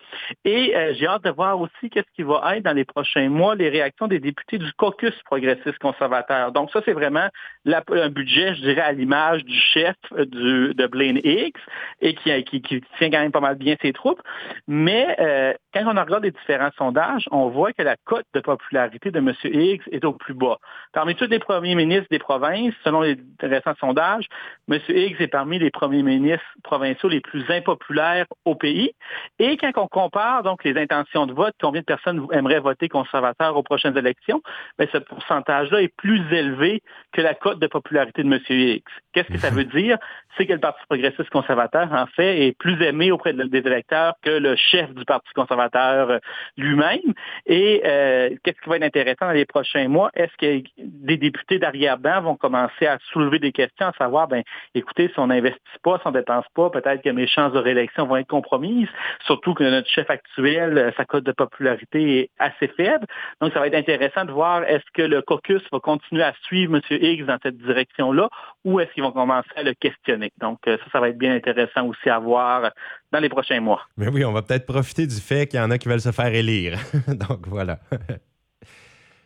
Et 0.45 0.73
j'ai 0.97 1.07
hâte 1.07 1.23
de 1.23 1.29
voir 1.29 1.59
aussi 1.59 1.89
qu'est-ce 1.89 2.11
qui 2.15 2.23
va 2.23 2.55
être 2.55 2.63
dans 2.63 2.73
les 2.73 2.85
prochains 2.85 3.29
mois 3.29 3.55
les 3.55 3.69
réactions 3.69 4.07
des 4.07 4.19
députés 4.19 4.57
du 4.57 4.71
caucus 4.73 5.13
progressiste 5.23 5.79
conservateur. 5.79 6.51
Donc, 6.51 6.71
ça, 6.71 6.81
c'est 6.85 6.93
vraiment 6.93 7.29
un 7.65 8.09
budget, 8.09 8.55
je 8.55 8.61
dirais, 8.61 8.81
à 8.81 8.91
l'image 8.91 9.43
du 9.43 9.57
chef 9.57 9.95
du, 10.11 10.73
de 10.73 10.87
Blaine 10.87 11.19
Higgs 11.23 11.57
et 12.01 12.13
qui, 12.13 12.43
qui, 12.43 12.61
qui, 12.61 12.81
tient 12.97 13.09
quand 13.09 13.19
même 13.19 13.31
pas 13.31 13.39
mal 13.39 13.55
bien 13.55 13.75
ses 13.81 13.93
troupes. 13.93 14.21
Mais 14.67 15.15
euh, 15.47 15.53
quand 15.73 15.83
on 15.85 15.89
regarde 15.89 16.23
les 16.23 16.31
différents 16.31 16.71
sondages, 16.77 17.27
on 17.31 17.49
voit 17.49 17.73
que 17.73 17.81
la 17.81 17.95
cote 18.05 18.25
de 18.33 18.39
popularité 18.39 19.11
de 19.11 19.19
M. 19.19 19.33
Higgs 19.43 19.83
est 19.91 20.05
au 20.05 20.13
plus 20.13 20.33
bas. 20.33 20.57
Parmi 20.93 21.15
tous 21.15 21.27
les 21.27 21.39
premiers 21.39 21.75
ministres 21.75 22.07
des 22.09 22.19
provinces, 22.19 22.73
selon 22.83 23.01
les 23.01 23.17
récents 23.41 23.75
sondages, 23.79 24.25
M. 24.69 24.79
Higgs 24.89 25.21
est 25.21 25.27
parmi 25.27 25.59
les 25.59 25.71
premiers 25.71 26.03
ministres 26.03 26.45
provinciaux 26.63 27.09
les 27.09 27.21
plus 27.21 27.43
impopulaires 27.49 28.25
au 28.45 28.55
pays. 28.55 28.91
Et 29.39 29.57
quand 29.57 29.71
on 29.75 29.87
compare 29.87 30.43
donc 30.43 30.63
les 30.63 30.77
intentions 30.77 31.25
de 31.25 31.33
vote, 31.33 31.53
combien 31.61 31.81
de 31.81 31.85
personnes 31.85 32.25
aimeraient 32.31 32.59
voter 32.59 32.89
conservateur 32.89 33.55
aux 33.55 33.63
prochaines 33.63 33.97
élections, 33.97 34.41
bien, 34.77 34.87
ce 34.91 34.97
pourcentage-là 34.97 35.81
est 35.81 35.95
plus 35.95 36.21
élevé 36.33 36.81
que 37.11 37.21
la 37.21 37.33
cote 37.33 37.59
de 37.59 37.67
popularité 37.67 38.23
de 38.23 38.27
M. 38.27 38.39
Higgs. 38.49 38.83
Qu'est-ce 39.13 39.29
que 39.29 39.37
ça 39.37 39.49
veut 39.49 39.65
dire? 39.65 39.97
C'est 40.37 40.45
que 40.45 40.53
le 40.53 40.59
Parti 40.59 40.81
progressiste 40.87 41.29
conservateur, 41.29 41.91
en 41.91 42.05
fait, 42.07 42.47
est 42.47 42.57
plus 42.57 42.81
aimé 42.83 43.11
auprès 43.11 43.33
des 43.33 43.57
électeurs 43.57 44.13
que 44.21 44.29
le 44.29 44.55
chef 44.55 44.93
du 44.93 45.05
Parti 45.05 45.29
conservateur 45.37 46.09
euh, 46.09 46.19
lui-même. 46.57 47.13
Et 47.45 47.81
euh, 47.85 48.29
qu'est-ce 48.43 48.59
qui 48.61 48.69
va 48.69 48.77
être 48.77 48.83
intéressant 48.83 49.27
dans 49.27 49.31
les 49.31 49.45
prochains 49.45 49.87
mois? 49.87 50.09
Est-ce 50.15 50.35
que 50.37 50.67
des 50.77 51.17
députés 51.17 51.59
d'arrière-ban 51.59 52.21
vont 52.21 52.35
commencer 52.35 52.87
à 52.87 52.97
soulever 53.11 53.39
des 53.39 53.51
questions, 53.51 53.87
à 53.87 53.93
savoir, 53.93 54.27
ben, 54.27 54.43
écoutez, 54.73 55.09
si 55.09 55.19
on 55.19 55.27
n'investit 55.27 55.59
pas, 55.83 55.97
si 55.99 56.07
on 56.07 56.11
ne 56.11 56.17
dépense 56.17 56.45
pas, 56.55 56.69
peut-être 56.69 57.01
que 57.03 57.09
mes 57.09 57.27
chances 57.27 57.53
de 57.53 57.59
réélection 57.59 58.05
vont 58.07 58.17
être 58.17 58.27
compromises, 58.27 58.89
surtout 59.25 59.53
que 59.53 59.63
notre 59.63 59.89
chef 59.89 60.09
actuel, 60.09 60.77
euh, 60.77 60.91
sa 60.97 61.05
cote 61.05 61.23
de 61.23 61.31
popularité 61.31 62.19
est 62.19 62.29
assez 62.39 62.67
faible. 62.69 63.05
Donc, 63.41 63.53
ça 63.53 63.59
va 63.59 63.67
être 63.67 63.75
intéressant 63.75 64.25
de 64.25 64.31
voir 64.31 64.63
est-ce 64.63 64.85
que 64.93 65.03
le 65.03 65.21
caucus 65.21 65.61
va 65.71 65.79
continuer 65.79 66.23
à 66.23 66.33
suivre 66.43 66.75
M. 66.75 66.81
Higgs 66.89 67.25
dans 67.25 67.37
cette 67.43 67.57
direction-là 67.57 68.29
ou 68.65 68.79
est-ce 68.79 68.91
qu'ils 68.93 69.03
vont 69.03 69.11
commencer 69.11 69.49
à 69.55 69.63
le 69.63 69.73
questionner? 69.73 70.31
Donc, 70.41 70.59
ça, 70.65 70.77
ça 70.91 70.99
va 70.99 71.09
être 71.09 71.17
bien 71.17 71.35
intéressant 71.35 71.85
aussi 71.85 72.09
à 72.09 72.19
voir 72.19 72.71
dans 73.11 73.19
les 73.19 73.29
prochains 73.29 73.59
mois. 73.59 73.81
Mais 73.97 74.07
oui, 74.07 74.25
on 74.25 74.33
va 74.33 74.41
peut-être 74.41 74.65
profiter 74.65 75.07
du 75.07 75.15
fait 75.15 75.47
qu'il 75.47 75.59
y 75.59 75.63
en 75.63 75.71
a 75.71 75.77
qui 75.77 75.87
veulent 75.87 76.01
se 76.01 76.11
faire 76.11 76.33
élire. 76.33 76.79
Donc 77.07 77.47
voilà. 77.47 77.79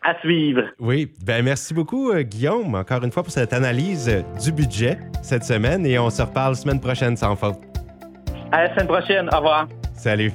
à 0.04 0.20
suivre. 0.20 0.64
Oui, 0.80 1.12
ben 1.24 1.44
merci 1.44 1.74
beaucoup 1.74 2.12
euh, 2.12 2.24
Guillaume, 2.24 2.76
encore 2.76 3.04
une 3.04 3.12
fois 3.12 3.24
pour 3.24 3.32
cette 3.32 3.54
analyse 3.54 4.24
du 4.44 4.52
budget 4.52 5.00
cette 5.22 5.44
semaine 5.44 5.86
et 5.86 5.98
on 6.00 6.10
se 6.10 6.22
reparle 6.22 6.56
semaine 6.56 6.80
prochaine 6.80 7.16
sans 7.18 7.36
faute. 7.36 7.60
À 8.52 8.64
la 8.64 8.74
semaine 8.74 8.88
prochaine, 8.88 9.30
au 9.32 9.38
revoir. 9.38 9.68
Salut. 9.94 10.32